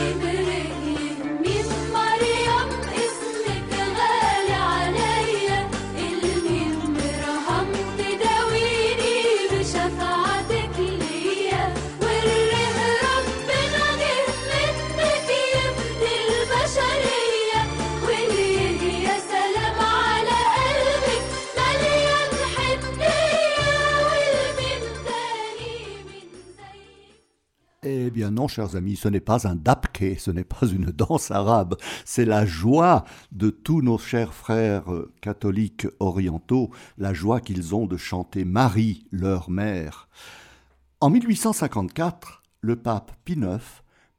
Chers 28.48 28.76
amis, 28.76 28.96
ce 28.96 29.08
n'est 29.08 29.20
pas 29.20 29.48
un 29.48 29.56
dapke, 29.56 30.16
ce 30.18 30.32
n'est 30.32 30.44
pas 30.44 30.68
une 30.68 30.86
danse 30.86 31.32
arabe, 31.32 31.76
c'est 32.06 32.26
la 32.26 32.46
joie 32.46 33.06
de 33.32 33.50
tous 33.50 33.82
nos 33.82 33.98
chers 33.98 34.34
frères 34.34 34.92
euh, 34.92 35.14
catholiques 35.22 35.88
orientaux, 36.00 36.72
la 36.98 37.14
joie 37.14 37.42
qu'ils 37.42 37.76
ont 37.76 37.86
de 37.86 37.98
chanter 37.98 38.46
Marie, 38.46 39.06
leur 39.12 39.50
mère. 39.50 40.10
En 41.02 41.10
1854, 41.10 42.44
le 42.62 42.76
pape 42.76 43.12
Pie 43.26 43.34
IX 43.34 43.60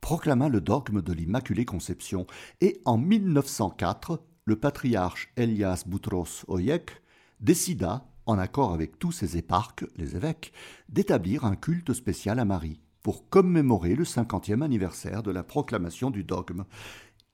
proclama 0.00 0.48
le 0.48 0.60
dogme 0.60 1.02
de 1.02 1.12
l'Immaculée 1.12 1.64
Conception 1.64 2.26
et 2.60 2.80
en 2.84 2.96
1904, 2.98 4.22
le 4.44 4.56
patriarche 4.56 5.32
Elias 5.36 5.82
Boutros 5.86 6.44
Oyek 6.46 7.02
décida, 7.40 8.06
en 8.26 8.38
accord 8.38 8.72
avec 8.72 8.98
tous 8.98 9.12
ses 9.12 9.36
éparques, 9.36 9.84
les 9.96 10.16
évêques, 10.16 10.52
d'établir 10.88 11.44
un 11.44 11.56
culte 11.56 11.92
spécial 11.92 12.38
à 12.38 12.44
Marie 12.44 12.80
pour 13.06 13.28
commémorer 13.28 13.94
le 13.94 14.04
cinquantième 14.04 14.62
anniversaire 14.62 15.22
de 15.22 15.30
la 15.30 15.44
proclamation 15.44 16.10
du 16.10 16.24
dogme. 16.24 16.64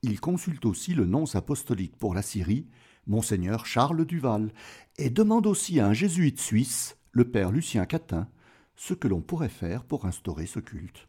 Il 0.02 0.20
consulte 0.20 0.66
aussi 0.66 0.92
le 0.92 1.06
nonce 1.06 1.34
apostolique 1.34 1.96
pour 1.96 2.12
la 2.12 2.20
Syrie, 2.20 2.66
monseigneur 3.06 3.64
Charles 3.64 4.04
Duval, 4.04 4.52
et 4.98 5.08
demande 5.08 5.46
aussi 5.46 5.80
à 5.80 5.86
un 5.86 5.94
jésuite 5.94 6.38
suisse, 6.38 6.98
le 7.12 7.24
père 7.24 7.50
Lucien 7.50 7.86
Catin, 7.86 8.28
ce 8.76 8.92
que 8.92 9.08
l'on 9.08 9.22
pourrait 9.22 9.48
faire 9.48 9.84
pour 9.84 10.04
instaurer 10.04 10.44
ce 10.44 10.60
culte. 10.60 11.08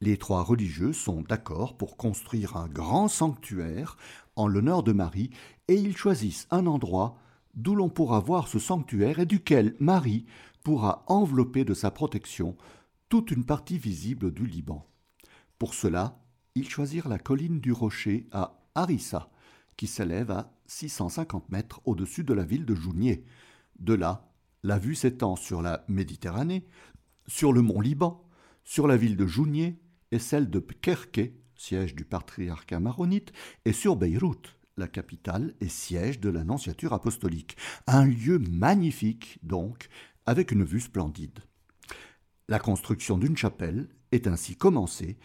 Les 0.00 0.16
trois 0.16 0.42
religieux 0.42 0.94
sont 0.94 1.20
d'accord 1.20 1.76
pour 1.76 1.98
construire 1.98 2.56
un 2.56 2.68
grand 2.68 3.08
sanctuaire 3.08 3.98
en 4.34 4.48
l'honneur 4.48 4.82
de 4.82 4.92
Marie 4.92 5.28
et 5.68 5.74
ils 5.74 5.94
choisissent 5.94 6.46
un 6.50 6.66
endroit 6.66 7.18
d'où 7.54 7.74
l'on 7.74 7.90
pourra 7.90 8.20
voir 8.20 8.48
ce 8.48 8.58
sanctuaire 8.58 9.18
et 9.18 9.26
duquel 9.26 9.76
Marie 9.78 10.24
pourra 10.62 11.04
envelopper 11.06 11.66
de 11.66 11.74
sa 11.74 11.90
protection 11.90 12.56
toute 13.14 13.30
une 13.30 13.46
partie 13.46 13.78
visible 13.78 14.32
du 14.32 14.44
Liban. 14.44 14.84
Pour 15.56 15.74
cela, 15.74 16.20
ils 16.56 16.68
choisirent 16.68 17.06
la 17.06 17.20
colline 17.20 17.60
du 17.60 17.70
Rocher 17.70 18.26
à 18.32 18.60
Harissa, 18.74 19.30
qui 19.76 19.86
s'élève 19.86 20.32
à 20.32 20.52
650 20.66 21.48
mètres 21.48 21.80
au-dessus 21.84 22.24
de 22.24 22.34
la 22.34 22.42
ville 22.42 22.64
de 22.64 22.74
Jounier. 22.74 23.24
De 23.78 23.94
là, 23.94 24.32
la 24.64 24.80
vue 24.80 24.96
s'étend 24.96 25.36
sur 25.36 25.62
la 25.62 25.84
Méditerranée, 25.86 26.66
sur 27.28 27.52
le 27.52 27.62
mont 27.62 27.80
Liban, 27.80 28.28
sur 28.64 28.88
la 28.88 28.96
ville 28.96 29.16
de 29.16 29.28
Jounier 29.28 29.80
et 30.10 30.18
celle 30.18 30.50
de 30.50 30.58
Pkerke, 30.58 31.34
siège 31.54 31.94
du 31.94 32.04
patriarcat 32.04 32.80
maronite, 32.80 33.30
et 33.64 33.72
sur 33.72 33.94
Beyrouth, 33.94 34.56
la 34.76 34.88
capitale 34.88 35.54
et 35.60 35.68
siège 35.68 36.18
de 36.18 36.30
l'annonciature 36.30 36.92
apostolique. 36.92 37.56
Un 37.86 38.06
lieu 38.06 38.40
magnifique, 38.40 39.38
donc, 39.44 39.88
avec 40.26 40.50
une 40.50 40.64
vue 40.64 40.80
splendide. 40.80 41.38
La 42.46 42.58
construction 42.58 43.16
d'une 43.16 43.38
chapelle 43.38 43.88
est 44.12 44.26
ainsi 44.26 44.54
commencée 44.54 45.16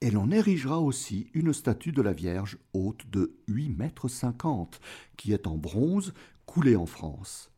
et 0.00 0.10
l'on 0.10 0.30
érigera 0.30 0.80
aussi 0.80 1.28
une 1.34 1.52
statue 1.52 1.92
de 1.92 2.00
la 2.00 2.14
Vierge 2.14 2.56
haute 2.72 3.10
de 3.10 3.36
8 3.46 3.68
mètres 3.76 4.08
50 4.08 4.80
qui 5.18 5.34
est 5.34 5.46
en 5.46 5.58
bronze 5.58 6.14
coulée 6.46 6.76
en 6.76 6.86
France. 6.86 7.52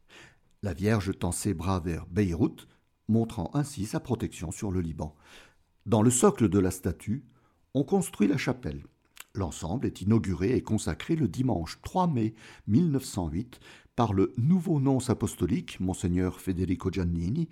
La 0.64 0.74
Vierge 0.74 1.16
tend 1.16 1.30
ses 1.30 1.54
bras 1.54 1.78
vers 1.78 2.06
Beyrouth, 2.06 2.66
montrant 3.06 3.52
ainsi 3.54 3.86
sa 3.86 4.00
protection 4.00 4.50
sur 4.50 4.72
le 4.72 4.80
Liban. 4.80 5.14
Dans 5.86 6.02
le 6.02 6.10
socle 6.10 6.48
de 6.48 6.58
la 6.58 6.72
statue, 6.72 7.24
on 7.72 7.84
construit 7.84 8.26
la 8.26 8.36
chapelle. 8.36 8.82
L'ensemble 9.32 9.86
est 9.86 10.00
inauguré 10.00 10.56
et 10.56 10.62
consacré 10.62 11.14
le 11.14 11.28
dimanche 11.28 11.78
3 11.82 12.08
mai 12.08 12.34
1908 12.66 13.60
par 13.94 14.12
le 14.12 14.32
nouveau 14.38 14.80
nonce 14.80 15.08
apostolique, 15.08 15.78
Monseigneur 15.78 16.40
Federico 16.40 16.90
Giannini, 16.90 17.48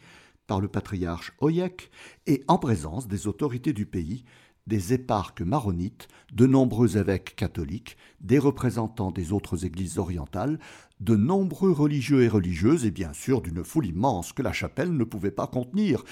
le 0.60 0.68
patriarche 0.68 1.32
Oyek 1.40 1.90
et 2.26 2.44
en 2.48 2.58
présence 2.58 3.08
des 3.08 3.26
autorités 3.26 3.72
du 3.72 3.86
pays, 3.86 4.24
des 4.66 4.92
éparques 4.92 5.42
maronites, 5.42 6.08
de 6.32 6.46
nombreux 6.46 6.96
évêques 6.96 7.34
catholiques, 7.36 7.96
des 8.20 8.38
représentants 8.38 9.10
des 9.10 9.32
autres 9.32 9.64
églises 9.64 9.98
orientales, 9.98 10.58
de 11.00 11.16
nombreux 11.16 11.72
religieux 11.72 12.22
et 12.22 12.28
religieuses 12.28 12.84
et 12.84 12.90
bien 12.90 13.12
sûr 13.12 13.40
d'une 13.42 13.64
foule 13.64 13.86
immense 13.86 14.32
que 14.32 14.42
la 14.42 14.52
chapelle 14.52 14.96
ne 14.96 15.04
pouvait 15.04 15.32
pas 15.32 15.46
contenir 15.46 16.04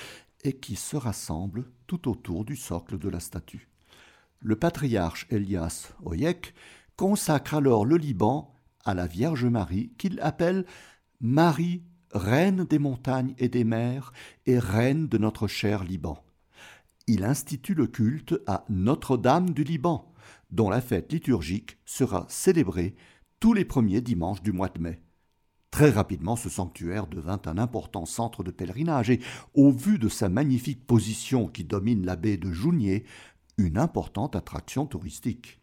et 0.43 0.55
qui 0.55 0.77
se 0.77 0.97
rassemblent 0.97 1.71
tout 1.87 2.09
autour 2.09 2.45
du 2.45 2.57
socle 2.57 2.99
de 2.99 3.09
la 3.09 3.21
statue. 3.21 3.69
Le 4.41 4.57
patriarche 4.57 5.27
Elias 5.31 5.93
Oyek 6.03 6.55
consacre 6.97 7.55
alors 7.55 7.85
le 7.85 7.97
Liban 7.97 8.53
à 8.85 8.95
la 8.95 9.07
Vierge 9.07 9.45
Marie 9.45 9.93
qu'il 9.99 10.19
appelle 10.21 10.65
Marie, 11.21 11.83
reine 12.13 12.65
des 12.65 12.79
montagnes 12.79 13.35
et 13.39 13.49
des 13.49 13.65
mers 13.65 14.13
et 14.47 14.59
reine 14.59 15.09
de 15.09 15.19
notre 15.19 15.47
cher 15.47 15.85
Liban. 15.85 16.23
Il 17.07 17.25
institue 17.25 17.75
le 17.75 17.87
culte 17.87 18.41
à 18.47 18.65
Notre-Dame 18.69 19.51
du 19.51 19.65
Liban, 19.65 20.13
dont 20.51 20.71
la 20.71 20.81
fête 20.81 21.13
liturgique 21.13 21.79
sera 21.85 22.27
célébrée 22.29 22.95
tous 23.41 23.53
les 23.53 23.65
premiers 23.65 24.01
dimanches 24.01 24.43
du 24.43 24.53
mois 24.53 24.69
de 24.69 24.81
mai. 24.81 25.01
Très 25.71 25.91
rapidement, 25.91 26.37
ce 26.37 26.49
sanctuaire 26.49 27.07
devint 27.07 27.41
un 27.47 27.57
important 27.57 28.05
centre 28.05 28.43
de 28.43 28.51
pèlerinage 28.51 29.11
et, 29.11 29.21
au 29.55 29.71
vu 29.71 29.99
de 29.99 30.09
sa 30.09 30.29
magnifique 30.29 30.85
position 30.87 31.47
qui 31.47 31.65
domine 31.65 32.05
la 32.05 32.17
baie 32.17 32.37
de 32.37 32.51
Jounier, 32.51 33.05
une 33.57 33.79
importante 33.79 34.35
attraction 34.35 34.87
touristique. 34.87 35.61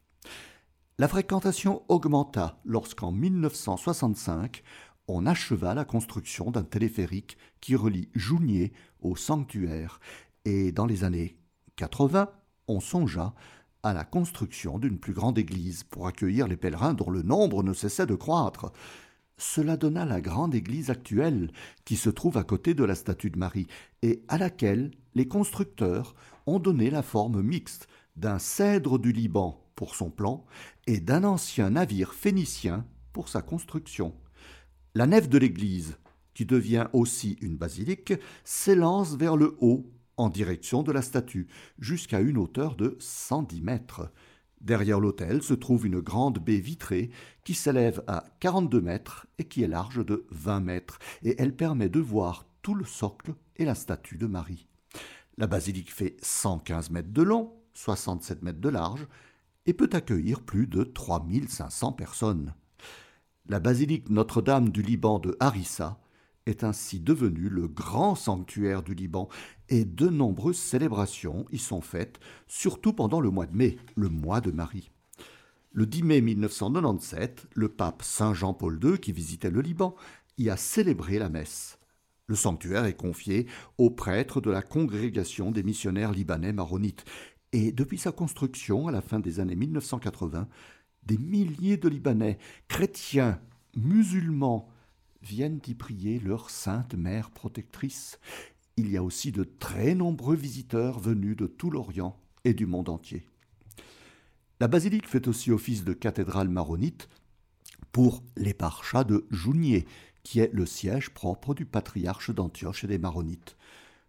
La 0.97 1.07
fréquentation 1.07 1.83
augmenta 1.89 2.59
lorsqu'en 2.65 3.11
1965, 3.11 4.63
on 5.07 5.25
acheva 5.25 5.73
la 5.73 5.85
construction 5.85 6.51
d'un 6.51 6.63
téléphérique 6.63 7.37
qui 7.61 7.75
relie 7.75 8.09
Jounier 8.13 8.73
au 9.01 9.15
sanctuaire 9.15 9.99
et 10.45 10.71
dans 10.71 10.85
les 10.85 11.03
années 11.03 11.37
80, 11.77 12.29
on 12.67 12.79
songea 12.79 13.33
à 13.83 13.93
la 13.93 14.03
construction 14.03 14.79
d'une 14.79 14.99
plus 14.99 15.13
grande 15.13 15.37
église 15.37 15.83
pour 15.83 16.07
accueillir 16.07 16.47
les 16.47 16.57
pèlerins 16.57 16.93
dont 16.93 17.09
le 17.09 17.21
nombre 17.21 17.63
ne 17.63 17.73
cessait 17.73 18.05
de 18.05 18.15
croître. 18.15 18.71
Cela 19.37 19.77
donna 19.77 20.03
la 20.03 20.19
grande 20.19 20.55
église 20.55 20.89
actuelle 20.89 21.51
qui 21.85 21.95
se 21.95 22.09
trouve 22.09 22.37
à 22.37 22.43
côté 22.43 22.73
de 22.73 22.83
la 22.83 22.95
statue 22.95 23.29
de 23.29 23.37
Marie 23.37 23.67
et 24.01 24.23
à 24.27 24.37
laquelle 24.37 24.91
les 25.15 25.27
constructeurs 25.27 26.15
ont 26.47 26.59
donné 26.59 26.89
la 26.89 27.03
forme 27.03 27.41
mixte 27.41 27.87
d'un 28.15 28.39
cèdre 28.39 28.97
du 28.97 29.11
Liban 29.11 29.63
pour 29.75 29.95
son 29.95 30.09
plan 30.09 30.45
et 30.87 30.99
d'un 30.99 31.23
ancien 31.23 31.69
navire 31.69 32.13
phénicien 32.13 32.85
pour 33.13 33.29
sa 33.29 33.41
construction. 33.41 34.13
La 34.97 35.05
nef 35.05 35.29
de 35.29 35.37
l'église, 35.37 35.95
qui 36.33 36.43
devient 36.47 36.87
aussi 36.91 37.37
une 37.41 37.55
basilique, 37.55 38.15
s'élance 38.43 39.15
vers 39.15 39.37
le 39.37 39.55
haut 39.59 39.85
en 40.17 40.27
direction 40.27 40.81
de 40.81 40.91
la 40.91 41.03
statue, 41.03 41.47
jusqu'à 41.77 42.19
une 42.19 42.39
hauteur 42.39 42.75
de 42.75 42.97
110 42.99 43.61
mètres. 43.61 44.11
Derrière 44.59 44.99
l'autel 44.99 45.43
se 45.43 45.53
trouve 45.53 45.85
une 45.85 45.99
grande 45.99 46.39
baie 46.39 46.57
vitrée 46.57 47.11
qui 47.43 47.53
s'élève 47.53 48.03
à 48.07 48.25
42 48.39 48.81
mètres 48.81 49.27
et 49.37 49.43
qui 49.43 49.61
est 49.61 49.67
large 49.67 50.03
de 50.03 50.25
20 50.31 50.61
mètres, 50.61 50.97
et 51.21 51.35
elle 51.37 51.55
permet 51.55 51.89
de 51.89 51.99
voir 51.99 52.47
tout 52.63 52.73
le 52.73 52.83
socle 52.83 53.35
et 53.57 53.65
la 53.65 53.75
statue 53.75 54.17
de 54.17 54.25
Marie. 54.25 54.65
La 55.37 55.45
basilique 55.45 55.93
fait 55.93 56.17
115 56.23 56.89
mètres 56.89 57.13
de 57.13 57.21
long, 57.21 57.53
67 57.75 58.41
mètres 58.41 58.61
de 58.61 58.69
large, 58.69 59.05
et 59.67 59.73
peut 59.73 59.91
accueillir 59.93 60.41
plus 60.41 60.65
de 60.65 60.83
3500 60.83 61.91
personnes. 61.91 62.55
La 63.49 63.61
basilique 63.61 64.09
Notre-Dame 64.09 64.71
du 64.71 64.81
Liban 64.81 65.19
de 65.19 65.37
Harissa 65.39 66.01
est 66.45 66.65
ainsi 66.65 66.99
devenue 66.99 67.47
le 67.47 67.69
grand 67.69 68.13
sanctuaire 68.13 68.83
du 68.83 68.93
Liban 68.93 69.29
et 69.69 69.85
de 69.85 70.09
nombreuses 70.09 70.57
célébrations 70.57 71.45
y 71.53 71.57
sont 71.57 71.79
faites, 71.79 72.19
surtout 72.47 72.91
pendant 72.91 73.21
le 73.21 73.29
mois 73.29 73.45
de 73.45 73.55
mai, 73.55 73.77
le 73.95 74.09
mois 74.09 74.41
de 74.41 74.51
Marie. 74.51 74.91
Le 75.71 75.85
10 75.85 76.03
mai 76.03 76.19
1997, 76.19 77.47
le 77.53 77.69
pape 77.69 78.03
Saint 78.03 78.33
Jean-Paul 78.33 78.81
II, 78.83 78.99
qui 78.99 79.13
visitait 79.13 79.49
le 79.49 79.61
Liban, 79.61 79.95
y 80.37 80.49
a 80.49 80.57
célébré 80.57 81.17
la 81.17 81.29
messe. 81.29 81.79
Le 82.25 82.35
sanctuaire 82.35 82.83
est 82.83 82.97
confié 82.97 83.47
aux 83.77 83.91
prêtres 83.91 84.41
de 84.41 84.51
la 84.51 84.61
congrégation 84.61 85.51
des 85.51 85.63
missionnaires 85.63 86.11
libanais 86.11 86.51
maronites, 86.51 87.05
et 87.53 87.71
depuis 87.71 87.97
sa 87.97 88.11
construction 88.11 88.89
à 88.89 88.91
la 88.91 89.01
fin 89.01 89.21
des 89.21 89.39
années 89.39 89.55
1980, 89.55 90.49
des 91.07 91.17
milliers 91.17 91.77
de 91.77 91.87
Libanais, 91.87 92.37
chrétiens, 92.67 93.39
musulmans, 93.75 94.69
viennent 95.21 95.61
y 95.65 95.73
prier 95.73 96.19
leur 96.19 96.49
sainte 96.49 96.93
mère 96.95 97.31
protectrice. 97.31 98.19
Il 98.75 98.91
y 98.91 98.97
a 98.97 99.03
aussi 99.03 99.31
de 99.31 99.43
très 99.43 99.95
nombreux 99.95 100.35
visiteurs 100.35 100.99
venus 100.99 101.35
de 101.35 101.47
tout 101.47 101.71
l'Orient 101.71 102.19
et 102.43 102.53
du 102.53 102.65
monde 102.65 102.89
entier. 102.89 103.25
La 104.59 104.67
basilique 104.67 105.07
fait 105.07 105.27
aussi 105.27 105.51
office 105.51 105.83
de 105.83 105.93
cathédrale 105.93 106.49
maronite 106.49 107.09
pour 107.91 108.23
l'éparchat 108.35 109.03
de 109.03 109.25
Jounier, 109.31 109.85
qui 110.23 110.39
est 110.39 110.53
le 110.53 110.65
siège 110.65 111.11
propre 111.11 111.53
du 111.53 111.65
patriarche 111.65 112.31
d'Antioche 112.31 112.83
et 112.83 112.87
des 112.87 112.97
Maronites. 112.97 113.55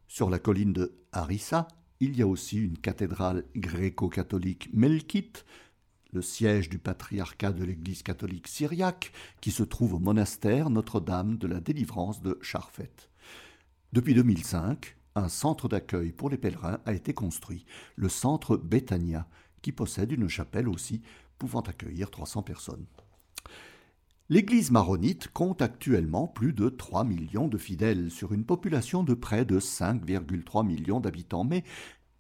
Sur 0.09 0.31
la 0.31 0.39
colline 0.39 0.73
de 0.73 0.99
Harissa, 1.13 1.69
il 2.01 2.17
y 2.17 2.23
a 2.23 2.27
aussi 2.27 2.59
une 2.59 2.79
cathédrale 2.79 3.45
gréco-catholique 3.57 4.71
melkite, 4.73 5.45
le 6.13 6.23
siège 6.23 6.69
du 6.69 6.79
patriarcat 6.79 7.53
de 7.53 7.65
l'Église 7.65 8.03
catholique 8.03 8.49
syriaque, 8.49 9.13
qui 9.41 9.51
se 9.51 9.63
trouve 9.63 9.95
au 9.95 9.99
monastère 9.99 10.71
Notre-Dame 10.71 11.37
de 11.37 11.47
la 11.47 11.61
Délivrance 11.61 12.23
de 12.23 12.39
Charfet. 12.41 12.91
Depuis 13.93 14.15
2005, 14.15 14.97
un 15.15 15.29
centre 15.29 15.69
d'accueil 15.69 16.13
pour 16.13 16.31
les 16.31 16.39
pèlerins 16.39 16.81
a 16.87 16.93
été 16.93 17.13
construit, 17.13 17.67
le 17.97 18.09
centre 18.09 18.57
Bethania, 18.57 19.27
qui 19.63 19.73
possède 19.73 20.13
une 20.13 20.29
chapelle 20.29 20.69
aussi 20.69 21.03
pouvant 21.39 21.61
accueillir 21.61 22.11
300 22.11 22.43
personnes. 22.43 22.87
L'Église 24.31 24.71
maronite 24.71 25.29
compte 25.29 25.63
actuellement 25.63 26.27
plus 26.27 26.53
de 26.53 26.69
3 26.69 27.05
millions 27.05 27.49
de 27.49 27.57
fidèles 27.57 28.11
sur 28.11 28.33
une 28.35 28.45
population 28.45 29.03
de 29.03 29.15
près 29.15 29.47
de 29.47 29.59
5,3 29.59 30.67
millions 30.67 31.01
d'habitants, 31.01 31.45
mais 31.45 31.65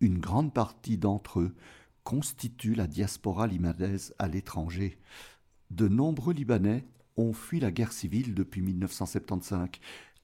une 0.00 0.18
grande 0.18 0.54
partie 0.54 0.96
d'entre 0.96 1.40
eux 1.40 1.54
constitue 2.08 2.74
la 2.74 2.86
diaspora 2.86 3.46
libanaise 3.46 4.14
à 4.18 4.28
l'étranger. 4.28 4.98
De 5.70 5.88
nombreux 5.88 6.32
Libanais 6.32 6.86
ont 7.18 7.34
fui 7.34 7.60
la 7.60 7.70
guerre 7.70 7.92
civile 7.92 8.32
depuis 8.32 8.62
1975, 8.62 9.68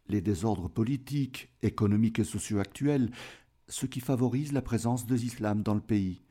les 0.09 0.23
désordres 0.23 0.71
politiques, 0.71 1.51
économiques 1.61 2.21
et 2.21 2.25
sociaux 2.25 2.59
actuels, 2.59 3.11
ce 3.69 3.85
qui 3.85 4.01
favorise 4.01 4.55
la 4.55 4.63
présence 4.63 5.05
de 5.05 5.15
l'islam 5.15 5.63
dans 5.63 5.75
le 5.75 5.83
pays. 5.83 6.23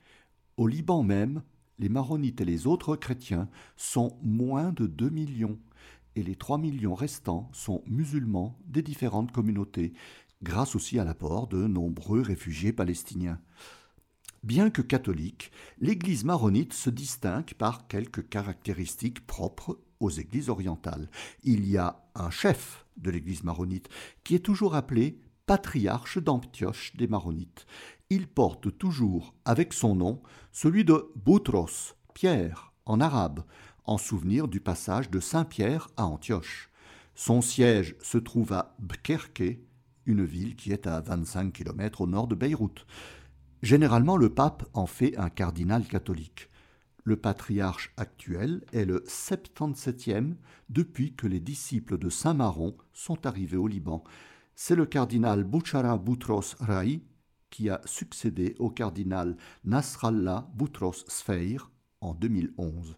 Au 0.57 0.65
Liban 0.65 1.03
même, 1.03 1.43
les 1.77 1.89
maronites 1.89 2.41
et 2.41 2.45
les 2.45 2.65
autres 2.65 2.95
chrétiens 2.95 3.47
sont 3.77 4.17
moins 4.23 4.71
de 4.71 4.87
2 4.87 5.11
millions, 5.11 5.59
et 6.15 6.23
les 6.23 6.35
3 6.35 6.57
millions 6.57 6.95
restants 6.95 7.51
sont 7.53 7.83
musulmans 7.85 8.57
des 8.65 8.81
différentes 8.81 9.31
communautés, 9.31 9.93
grâce 10.41 10.75
aussi 10.75 10.97
à 10.97 11.03
l'apport 11.03 11.45
de 11.45 11.67
nombreux 11.67 12.21
réfugiés 12.21 12.73
palestiniens. 12.73 13.39
Bien 14.43 14.69
que 14.69 14.81
catholique, 14.81 15.51
l'Église 15.79 16.25
maronite 16.25 16.73
se 16.73 16.89
distingue 16.89 17.53
par 17.53 17.87
quelques 17.87 18.27
caractéristiques 18.27 19.25
propres 19.25 19.79
aux 20.01 20.09
églises 20.09 20.49
orientales. 20.49 21.09
Il 21.43 21.65
y 21.65 21.77
a 21.77 22.03
un 22.13 22.29
chef 22.29 22.85
de 22.97 23.09
l'Église 23.09 23.45
maronite 23.45 23.87
qui 24.25 24.35
est 24.35 24.39
toujours 24.39 24.75
appelé 24.75 25.21
patriarche 25.45 26.17
d'Antioche 26.17 26.93
des 26.97 27.07
Maronites. 27.07 27.65
Il 28.09 28.27
porte 28.27 28.77
toujours 28.77 29.33
avec 29.45 29.71
son 29.71 29.95
nom 29.95 30.21
celui 30.51 30.83
de 30.83 31.09
Boutros, 31.15 31.95
Pierre, 32.13 32.73
en 32.85 32.99
arabe, 32.99 33.45
en 33.85 33.97
souvenir 33.97 34.49
du 34.49 34.59
passage 34.59 35.09
de 35.09 35.21
Saint 35.21 35.45
Pierre 35.45 35.87
à 35.95 36.05
Antioche. 36.05 36.69
Son 37.15 37.41
siège 37.41 37.95
se 38.01 38.17
trouve 38.17 38.51
à 38.51 38.75
Bkerke, 38.79 39.59
une 40.05 40.25
ville 40.25 40.57
qui 40.57 40.73
est 40.73 40.85
à 40.85 40.99
25 40.99 41.53
km 41.53 42.01
au 42.01 42.07
nord 42.07 42.27
de 42.27 42.35
Beyrouth. 42.35 42.85
Généralement, 43.63 44.17
le 44.17 44.27
pape 44.27 44.65
en 44.73 44.85
fait 44.85 45.17
un 45.17 45.29
cardinal 45.29 45.87
catholique. 45.87 46.49
Le 47.05 47.15
patriarche 47.15 47.93
actuel 47.95 48.61
est 48.73 48.83
le 48.83 49.05
77e 49.07 50.35
depuis 50.67 51.15
que 51.15 51.27
les 51.27 51.39
disciples 51.39 51.97
de 51.97 52.09
Saint 52.09 52.33
Maron 52.33 52.75
sont 52.91 53.25
arrivés 53.25 53.55
au 53.55 53.67
Liban. 53.67 54.03
C'est 54.53 54.75
le 54.75 54.85
cardinal 54.85 55.45
Bouchara 55.45 55.97
Boutros 55.97 56.55
Rai 56.59 57.01
qui 57.49 57.69
a 57.69 57.79
succédé 57.85 58.55
au 58.59 58.69
cardinal 58.69 59.37
Nasrallah 59.63 60.51
Boutros 60.55 61.05
Sfeir 61.07 61.71
en 62.01 62.13
2011. 62.13 62.97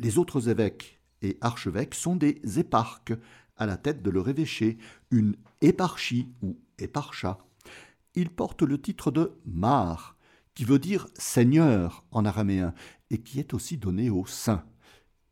Les 0.00 0.18
autres 0.18 0.48
évêques 0.48 1.00
et 1.22 1.38
archevêques 1.40 1.94
sont 1.94 2.16
des 2.16 2.40
éparques 2.58 3.14
à 3.56 3.66
la 3.66 3.76
tête 3.76 4.02
de 4.02 4.10
leur 4.10 4.28
évêché, 4.28 4.76
une 5.12 5.36
éparchie 5.60 6.32
ou 6.42 6.58
éparcha. 6.80 7.38
Ils 8.18 8.30
portent 8.30 8.62
le 8.64 8.82
titre 8.82 9.12
de 9.12 9.38
Mar, 9.46 10.16
qui 10.56 10.64
veut 10.64 10.80
dire 10.80 11.06
Seigneur 11.14 12.04
en 12.10 12.24
araméen, 12.24 12.74
et 13.10 13.18
qui 13.18 13.38
est 13.38 13.54
aussi 13.54 13.76
donné 13.76 14.10
aux 14.10 14.26
saints. 14.26 14.64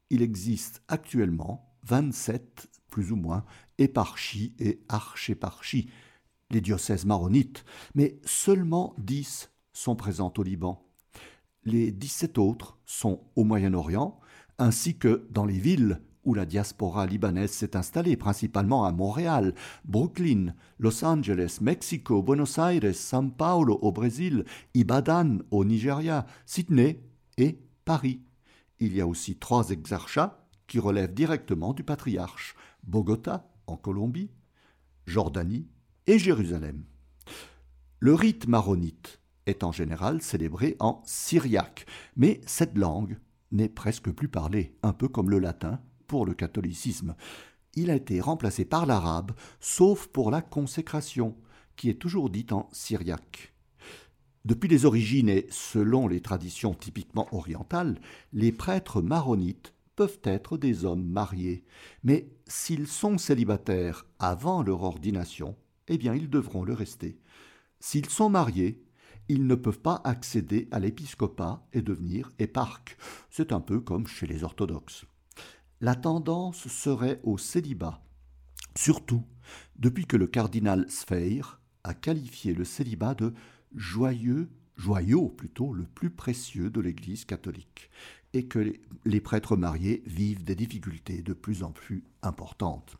Il 0.08 0.22
existe 0.22 0.84
actuellement 0.86 1.74
27, 1.82 2.68
plus 2.88 3.10
ou 3.10 3.16
moins, 3.16 3.44
éparchies 3.78 4.54
et 4.60 4.84
archéparchies, 4.88 5.90
les 6.50 6.60
diocèses 6.60 7.06
maronites, 7.06 7.64
mais 7.96 8.20
seulement 8.24 8.94
10 8.98 9.50
sont 9.72 9.96
présents 9.96 10.32
au 10.38 10.44
Liban. 10.44 10.88
Les 11.64 11.90
17 11.90 12.38
autres 12.38 12.78
sont 12.86 13.24
au 13.34 13.42
Moyen-Orient, 13.42 14.20
ainsi 14.58 14.96
que 14.96 15.26
dans 15.32 15.44
les 15.44 15.58
villes 15.58 16.02
où 16.26 16.34
la 16.34 16.44
diaspora 16.44 17.06
libanaise 17.06 17.52
s'est 17.52 17.76
installée, 17.76 18.16
principalement 18.16 18.84
à 18.84 18.92
Montréal, 18.92 19.54
Brooklyn, 19.84 20.54
Los 20.78 21.02
Angeles, 21.04 21.58
Mexico, 21.62 22.22
Buenos 22.22 22.58
Aires, 22.58 22.94
São 22.94 23.30
Paulo 23.30 23.78
au 23.80 23.92
Brésil, 23.92 24.44
Ibadan 24.74 25.38
au 25.50 25.64
Nigeria, 25.64 26.26
Sydney 26.44 27.00
et 27.38 27.58
Paris. 27.84 28.20
Il 28.80 28.94
y 28.94 29.00
a 29.00 29.06
aussi 29.06 29.36
trois 29.36 29.70
exarchats 29.70 30.44
qui 30.66 30.80
relèvent 30.80 31.14
directement 31.14 31.72
du 31.72 31.84
patriarche, 31.84 32.56
Bogota 32.82 33.48
en 33.68 33.76
Colombie, 33.76 34.30
Jordanie 35.06 35.68
et 36.08 36.18
Jérusalem. 36.18 36.84
Le 38.00 38.14
rite 38.14 38.48
maronite 38.48 39.20
est 39.46 39.62
en 39.62 39.70
général 39.70 40.20
célébré 40.20 40.76
en 40.80 41.02
syriaque, 41.06 41.86
mais 42.16 42.40
cette 42.46 42.76
langue 42.76 43.16
n'est 43.52 43.68
presque 43.68 44.10
plus 44.10 44.28
parlée, 44.28 44.76
un 44.82 44.92
peu 44.92 45.06
comme 45.06 45.30
le 45.30 45.38
latin 45.38 45.80
pour 46.06 46.26
le 46.26 46.34
catholicisme. 46.34 47.14
Il 47.74 47.90
a 47.90 47.96
été 47.96 48.20
remplacé 48.20 48.64
par 48.64 48.86
l'arabe, 48.86 49.32
sauf 49.60 50.06
pour 50.06 50.30
la 50.30 50.42
consécration, 50.42 51.36
qui 51.76 51.90
est 51.90 52.00
toujours 52.00 52.30
dite 52.30 52.52
en 52.52 52.68
syriaque. 52.72 53.52
Depuis 54.44 54.68
les 54.68 54.84
origines 54.84 55.28
et 55.28 55.46
selon 55.50 56.06
les 56.06 56.20
traditions 56.20 56.72
typiquement 56.72 57.28
orientales, 57.32 57.98
les 58.32 58.52
prêtres 58.52 59.02
maronites 59.02 59.74
peuvent 59.96 60.20
être 60.22 60.56
des 60.56 60.84
hommes 60.84 61.04
mariés, 61.04 61.64
mais 62.04 62.28
s'ils 62.46 62.86
sont 62.86 63.18
célibataires 63.18 64.06
avant 64.18 64.62
leur 64.62 64.82
ordination, 64.82 65.56
eh 65.88 65.98
bien 65.98 66.14
ils 66.14 66.30
devront 66.30 66.64
le 66.64 66.74
rester. 66.74 67.18
S'ils 67.80 68.08
sont 68.08 68.30
mariés, 68.30 68.84
ils 69.28 69.46
ne 69.46 69.54
peuvent 69.54 69.80
pas 69.80 70.00
accéder 70.04 70.68
à 70.70 70.78
l'épiscopat 70.78 71.66
et 71.72 71.82
devenir 71.82 72.30
éparques. 72.38 72.96
C'est 73.30 73.52
un 73.52 73.60
peu 73.60 73.80
comme 73.80 74.06
chez 74.06 74.26
les 74.26 74.44
orthodoxes. 74.44 75.06
La 75.82 75.94
tendance 75.94 76.68
serait 76.68 77.20
au 77.22 77.36
célibat, 77.36 78.02
surtout 78.74 79.22
depuis 79.78 80.06
que 80.06 80.16
le 80.16 80.26
cardinal 80.26 80.90
Sfeir 80.90 81.60
a 81.84 81.92
qualifié 81.92 82.54
le 82.54 82.64
célibat 82.64 83.14
de 83.14 83.34
joyeux, 83.74 84.48
joyau 84.76 85.28
plutôt, 85.28 85.74
le 85.74 85.84
plus 85.84 86.08
précieux 86.08 86.70
de 86.70 86.80
l'Église 86.80 87.26
catholique, 87.26 87.90
et 88.32 88.46
que 88.46 88.72
les, 89.04 89.20
prêtres 89.20 89.56
mariés 89.56 90.02
vivent 90.06 90.44
des 90.44 90.54
difficultés 90.54 91.20
de 91.20 91.34
plus 91.34 91.62
en 91.62 91.72
plus 91.72 92.04
importantes. 92.22 92.96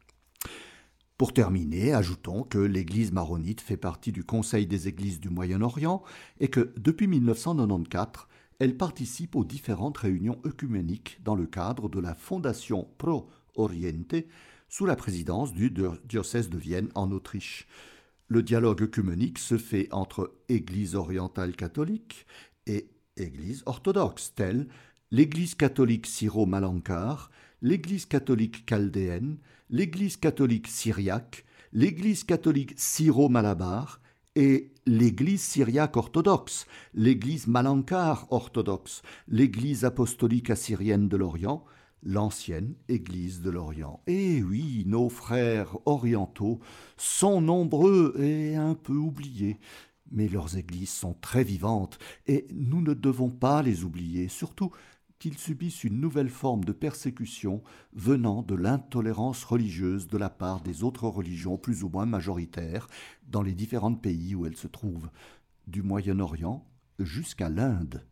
Pour 1.16 1.32
terminer, 1.32 1.94
ajoutons 1.94 2.42
que 2.42 2.58
l'Église 2.58 3.10
maronite 3.10 3.62
fait 3.62 3.78
partie 3.78 4.12
du 4.12 4.22
Conseil 4.22 4.66
des 4.66 4.86
Églises 4.86 5.18
du 5.18 5.30
Moyen-Orient 5.30 6.02
et 6.40 6.48
que 6.48 6.74
depuis 6.76 7.06
1994, 7.06 8.26
elle 8.58 8.76
participe 8.76 9.36
aux 9.36 9.44
différentes 9.44 9.98
réunions 9.98 10.40
œcuméniques 10.46 11.20
dans 11.22 11.34
le 11.34 11.46
cadre 11.46 11.88
de 11.88 12.00
la 12.00 12.14
Fondation 12.14 12.88
Pro 12.98 13.28
Oriente 13.54 14.14
sous 14.68 14.86
la 14.86 14.96
présidence 14.96 15.52
du 15.52 15.72
diocèse 16.04 16.50
de 16.50 16.58
Vienne 16.58 16.88
en 16.94 17.10
Autriche. 17.12 17.66
Le 18.28 18.42
dialogue 18.42 18.82
œcuménique 18.82 19.38
se 19.38 19.56
fait 19.58 19.88
entre 19.92 20.34
Église 20.48 20.94
orientale 20.94 21.54
catholique 21.54 22.26
et 22.66 22.88
Église 23.16 23.62
orthodoxe, 23.66 24.32
telle 24.34 24.66
l'Église 25.10 25.54
catholique 25.54 26.06
syro-malankar, 26.06 27.30
l'Église 27.62 28.06
catholique 28.06 28.68
chaldéenne, 28.68 29.38
l'Église 29.70 30.16
catholique 30.16 30.66
syriaque, 30.66 31.44
l'Église 31.72 32.24
catholique 32.24 32.74
syro-malabar 32.76 34.00
et 34.36 34.70
l'Église 34.86 35.42
syriaque 35.42 35.96
orthodoxe, 35.96 36.66
l'Église 36.94 37.48
malankar 37.48 38.26
orthodoxe, 38.30 39.02
l'Église 39.26 39.84
apostolique 39.84 40.50
assyrienne 40.50 41.08
de 41.08 41.16
l'Orient, 41.16 41.64
l'ancienne 42.02 42.74
Église 42.88 43.40
de 43.40 43.50
l'Orient. 43.50 44.00
Et 44.06 44.42
oui, 44.42 44.84
nos 44.86 45.08
frères 45.08 45.76
orientaux 45.86 46.60
sont 46.96 47.40
nombreux 47.40 48.14
et 48.20 48.54
un 48.54 48.74
peu 48.74 48.92
oubliés. 48.92 49.58
Mais 50.12 50.28
leurs 50.28 50.56
églises 50.56 50.92
sont 50.92 51.14
très 51.14 51.42
vivantes, 51.42 51.98
et 52.28 52.46
nous 52.54 52.80
ne 52.80 52.94
devons 52.94 53.30
pas 53.30 53.62
les 53.62 53.82
oublier, 53.82 54.28
surtout 54.28 54.70
qu'ils 55.18 55.38
subissent 55.38 55.84
une 55.84 56.00
nouvelle 56.00 56.28
forme 56.28 56.64
de 56.64 56.72
persécution 56.72 57.62
venant 57.92 58.42
de 58.42 58.54
l'intolérance 58.54 59.44
religieuse 59.44 60.08
de 60.08 60.18
la 60.18 60.30
part 60.30 60.60
des 60.60 60.84
autres 60.84 61.08
religions 61.08 61.56
plus 61.56 61.84
ou 61.84 61.88
moins 61.88 62.06
majoritaires 62.06 62.88
dans 63.28 63.42
les 63.42 63.54
différents 63.54 63.94
pays 63.94 64.34
où 64.34 64.46
elles 64.46 64.56
se 64.56 64.68
trouvent, 64.68 65.08
du 65.66 65.82
Moyen-Orient 65.82 66.66
jusqu'à 66.98 67.48
l'Inde. 67.48 68.04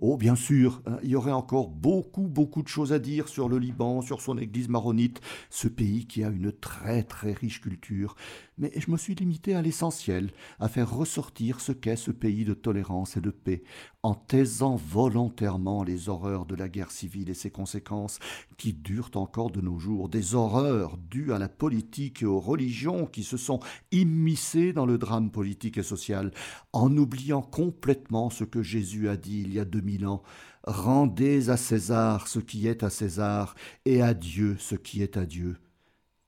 Oh, 0.00 0.16
bien 0.16 0.34
sûr, 0.34 0.82
hein, 0.86 0.98
il 1.04 1.10
y 1.10 1.16
aurait 1.16 1.32
encore 1.32 1.68
beaucoup, 1.68 2.26
beaucoup 2.26 2.62
de 2.62 2.68
choses 2.68 2.92
à 2.92 2.98
dire 2.98 3.28
sur 3.28 3.48
le 3.48 3.58
Liban, 3.58 4.02
sur 4.02 4.20
son 4.20 4.36
église 4.36 4.68
maronite, 4.68 5.20
ce 5.50 5.68
pays 5.68 6.06
qui 6.06 6.24
a 6.24 6.28
une 6.28 6.52
très, 6.52 7.04
très 7.04 7.32
riche 7.32 7.60
culture. 7.60 8.16
Mais 8.58 8.72
je 8.76 8.90
me 8.90 8.96
suis 8.96 9.14
limité 9.14 9.54
à 9.54 9.62
l'essentiel, 9.62 10.32
à 10.58 10.68
faire 10.68 10.90
ressortir 10.92 11.60
ce 11.60 11.70
qu'est 11.70 11.96
ce 11.96 12.10
pays 12.10 12.44
de 12.44 12.54
tolérance 12.54 13.16
et 13.16 13.20
de 13.20 13.30
paix, 13.30 13.62
en 14.04 14.14
taisant 14.14 14.76
volontairement 14.76 15.82
les 15.82 16.10
horreurs 16.10 16.44
de 16.44 16.54
la 16.54 16.68
guerre 16.68 16.90
civile 16.90 17.30
et 17.30 17.34
ses 17.34 17.50
conséquences, 17.50 18.18
qui 18.58 18.74
durent 18.74 19.10
encore 19.14 19.50
de 19.50 19.62
nos 19.62 19.78
jours, 19.78 20.10
des 20.10 20.34
horreurs 20.34 20.98
dues 20.98 21.32
à 21.32 21.38
la 21.38 21.48
politique 21.48 22.20
et 22.20 22.26
aux 22.26 22.38
religions 22.38 23.06
qui 23.06 23.24
se 23.24 23.38
sont 23.38 23.60
immiscées 23.92 24.74
dans 24.74 24.84
le 24.84 24.98
drame 24.98 25.30
politique 25.30 25.78
et 25.78 25.82
social, 25.82 26.32
en 26.74 26.94
oubliant 26.98 27.40
complètement 27.40 28.28
ce 28.28 28.44
que 28.44 28.62
Jésus 28.62 29.08
a 29.08 29.16
dit 29.16 29.40
il 29.40 29.54
y 29.54 29.58
a 29.58 29.64
deux 29.64 29.80
mille 29.80 30.06
ans. 30.06 30.22
Rendez 30.64 31.48
à 31.48 31.56
César 31.56 32.28
ce 32.28 32.40
qui 32.40 32.68
est 32.68 32.82
à 32.82 32.90
César, 32.90 33.54
et 33.86 34.02
à 34.02 34.12
Dieu 34.12 34.56
ce 34.58 34.74
qui 34.74 35.00
est 35.00 35.16
à 35.16 35.24
Dieu. 35.24 35.56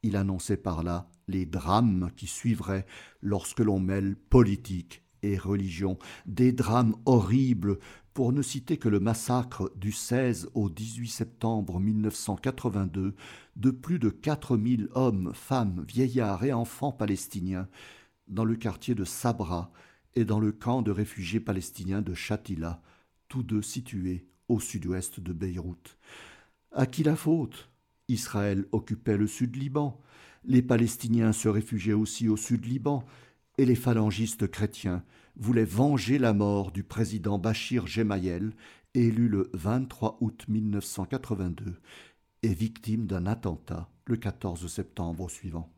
Il 0.03 0.17
annonçait 0.17 0.57
par 0.57 0.83
là 0.83 1.11
les 1.29 1.45
drames 1.45 2.11
qui 2.17 2.27
suivraient 2.27 2.87
lorsque 3.21 3.61
l'on 3.61 3.81
mêle 3.81 4.17
politique 4.17 5.03
et 5.23 5.37
religion, 5.39 5.99
des 6.27 6.53
drames 6.53 6.97
horribles, 7.05 7.79
pour 8.17 8.33
ne 8.33 8.41
citer 8.41 8.79
que 8.79 8.89
le 8.89 8.99
massacre 8.99 9.71
du 9.77 9.93
16 9.93 10.49
au 10.55 10.71
18 10.71 11.09
septembre 11.09 11.79
1982 11.79 13.15
de 13.57 13.71
plus 13.71 13.99
de 13.99 14.09
4000 14.09 14.89
hommes, 14.95 15.33
femmes, 15.35 15.85
vieillards 15.87 16.43
et 16.43 16.55
enfants 16.55 16.93
palestiniens 16.93 17.69
dans 18.27 18.47
le 18.47 18.57
quartier 18.57 18.95
de 18.95 19.05
Sabra 19.05 19.71
et 20.15 20.25
dans 20.25 20.41
le 20.41 20.51
camp 20.51 20.81
de 20.81 20.91
réfugiés 20.91 21.41
palestiniens 21.41 22.01
de 22.01 22.15
Shatila, 22.15 22.81
tous 23.29 23.43
deux 23.43 23.61
situés 23.61 24.27
au 24.49 24.61
sud-ouest 24.61 25.21
de 25.21 25.35
Beyrouth. 25.35 25.99
À 26.73 26.87
qui 26.87 27.03
la 27.03 27.17
faute? 27.17 27.69
Israël 28.09 28.65
occupait 28.73 29.17
le 29.19 29.27
sud 29.27 29.57
Liban, 29.57 30.01
les 30.45 30.63
Palestiniens 30.63 31.33
se 31.33 31.49
réfugiaient 31.49 31.93
aussi 31.93 32.29
au 32.29 32.37
sud 32.37 32.65
Liban, 32.65 33.05
et 33.59 33.65
les 33.65 33.75
phalangistes 33.75 34.47
chrétiens 34.49 35.05
voulaient 35.37 35.65
venger 35.65 36.19
la 36.19 36.33
mort 36.33 36.73
du 36.73 36.83
président 36.83 37.39
Bachir 37.39 37.87
Gemayel, 37.87 38.53
élu 38.95 39.29
le 39.29 39.51
23 39.53 40.19
août 40.21 40.45
1982 40.49 41.81
et 42.43 42.55
victime 42.55 43.07
d'un 43.07 43.27
attentat 43.27 43.91
le 44.07 44.17
14 44.17 44.67
septembre 44.67 45.31
suivant. 45.31 45.73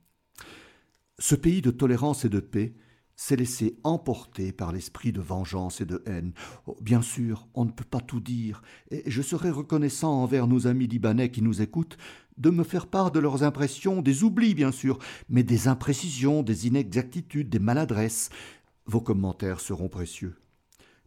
Ce 1.18 1.34
pays 1.34 1.62
de 1.62 1.70
tolérance 1.70 2.24
et 2.24 2.28
de 2.28 2.40
paix 2.40 2.74
s'est 3.18 3.34
laissé 3.34 3.76
emporter 3.82 4.52
par 4.52 4.70
l'esprit 4.70 5.10
de 5.10 5.20
vengeance 5.20 5.80
et 5.80 5.84
de 5.84 6.04
haine. 6.06 6.32
Oh, 6.68 6.76
bien 6.80 7.02
sûr, 7.02 7.48
on 7.52 7.64
ne 7.64 7.70
peut 7.72 7.84
pas 7.84 8.00
tout 8.00 8.20
dire, 8.20 8.62
et 8.92 9.02
je 9.10 9.22
serais 9.22 9.50
reconnaissant 9.50 10.22
envers 10.22 10.46
nos 10.46 10.68
amis 10.68 10.86
libanais 10.86 11.30
qui 11.30 11.42
nous 11.42 11.60
écoutent 11.60 11.98
de 12.36 12.50
me 12.50 12.62
faire 12.62 12.86
part 12.86 13.10
de 13.10 13.18
leurs 13.18 13.42
impressions, 13.42 14.02
des 14.02 14.22
oublis 14.22 14.54
bien 14.54 14.70
sûr, 14.70 15.00
mais 15.28 15.42
des 15.42 15.66
imprécisions, 15.66 16.44
des 16.44 16.68
inexactitudes, 16.68 17.50
des 17.50 17.58
maladresses. 17.58 18.30
Vos 18.86 19.00
commentaires 19.00 19.58
seront 19.58 19.88
précieux. 19.88 20.36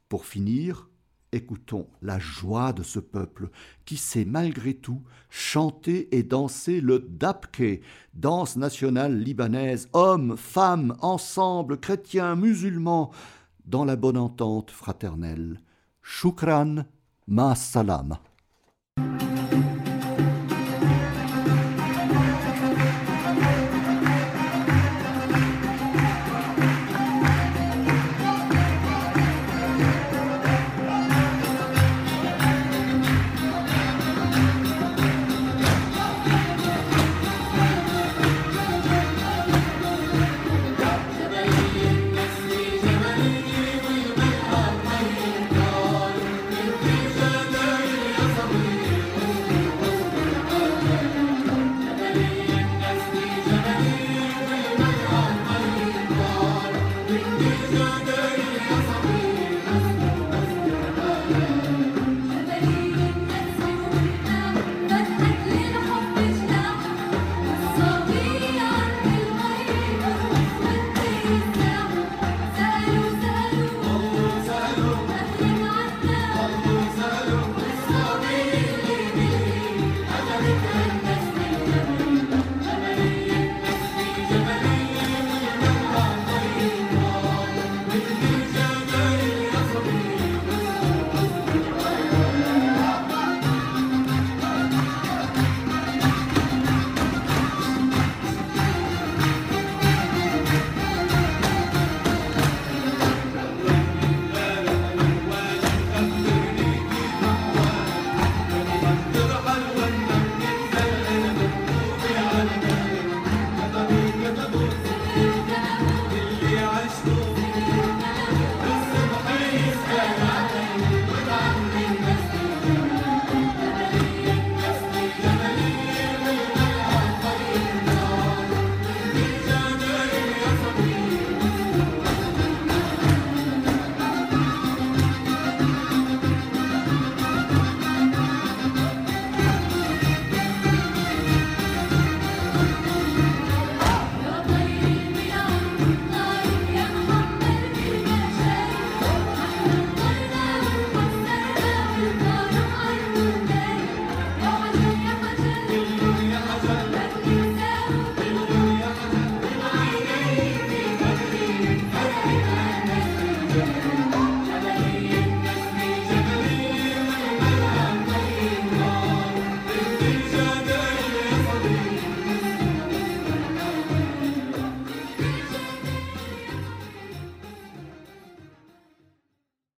Pour 0.09 0.25
finir, 0.25 0.89
écoutons 1.31 1.87
la 2.01 2.19
joie 2.19 2.73
de 2.73 2.83
ce 2.83 2.99
peuple 2.99 3.49
qui 3.85 3.97
sait 3.97 4.25
malgré 4.25 4.73
tout 4.73 5.01
chanter 5.29 6.15
et 6.15 6.23
danser 6.23 6.81
le 6.81 6.99
dabke, 6.99 7.81
danse 8.13 8.57
nationale 8.57 9.17
libanaise, 9.17 9.87
hommes, 9.93 10.35
femmes, 10.37 10.95
ensemble, 11.01 11.79
chrétiens, 11.79 12.35
musulmans, 12.35 13.11
dans 13.65 13.85
la 13.85 13.95
bonne 13.95 14.17
entente 14.17 14.71
fraternelle. 14.71 15.61
Shukran, 16.01 16.85
ma 17.27 17.55
salam. 17.55 18.17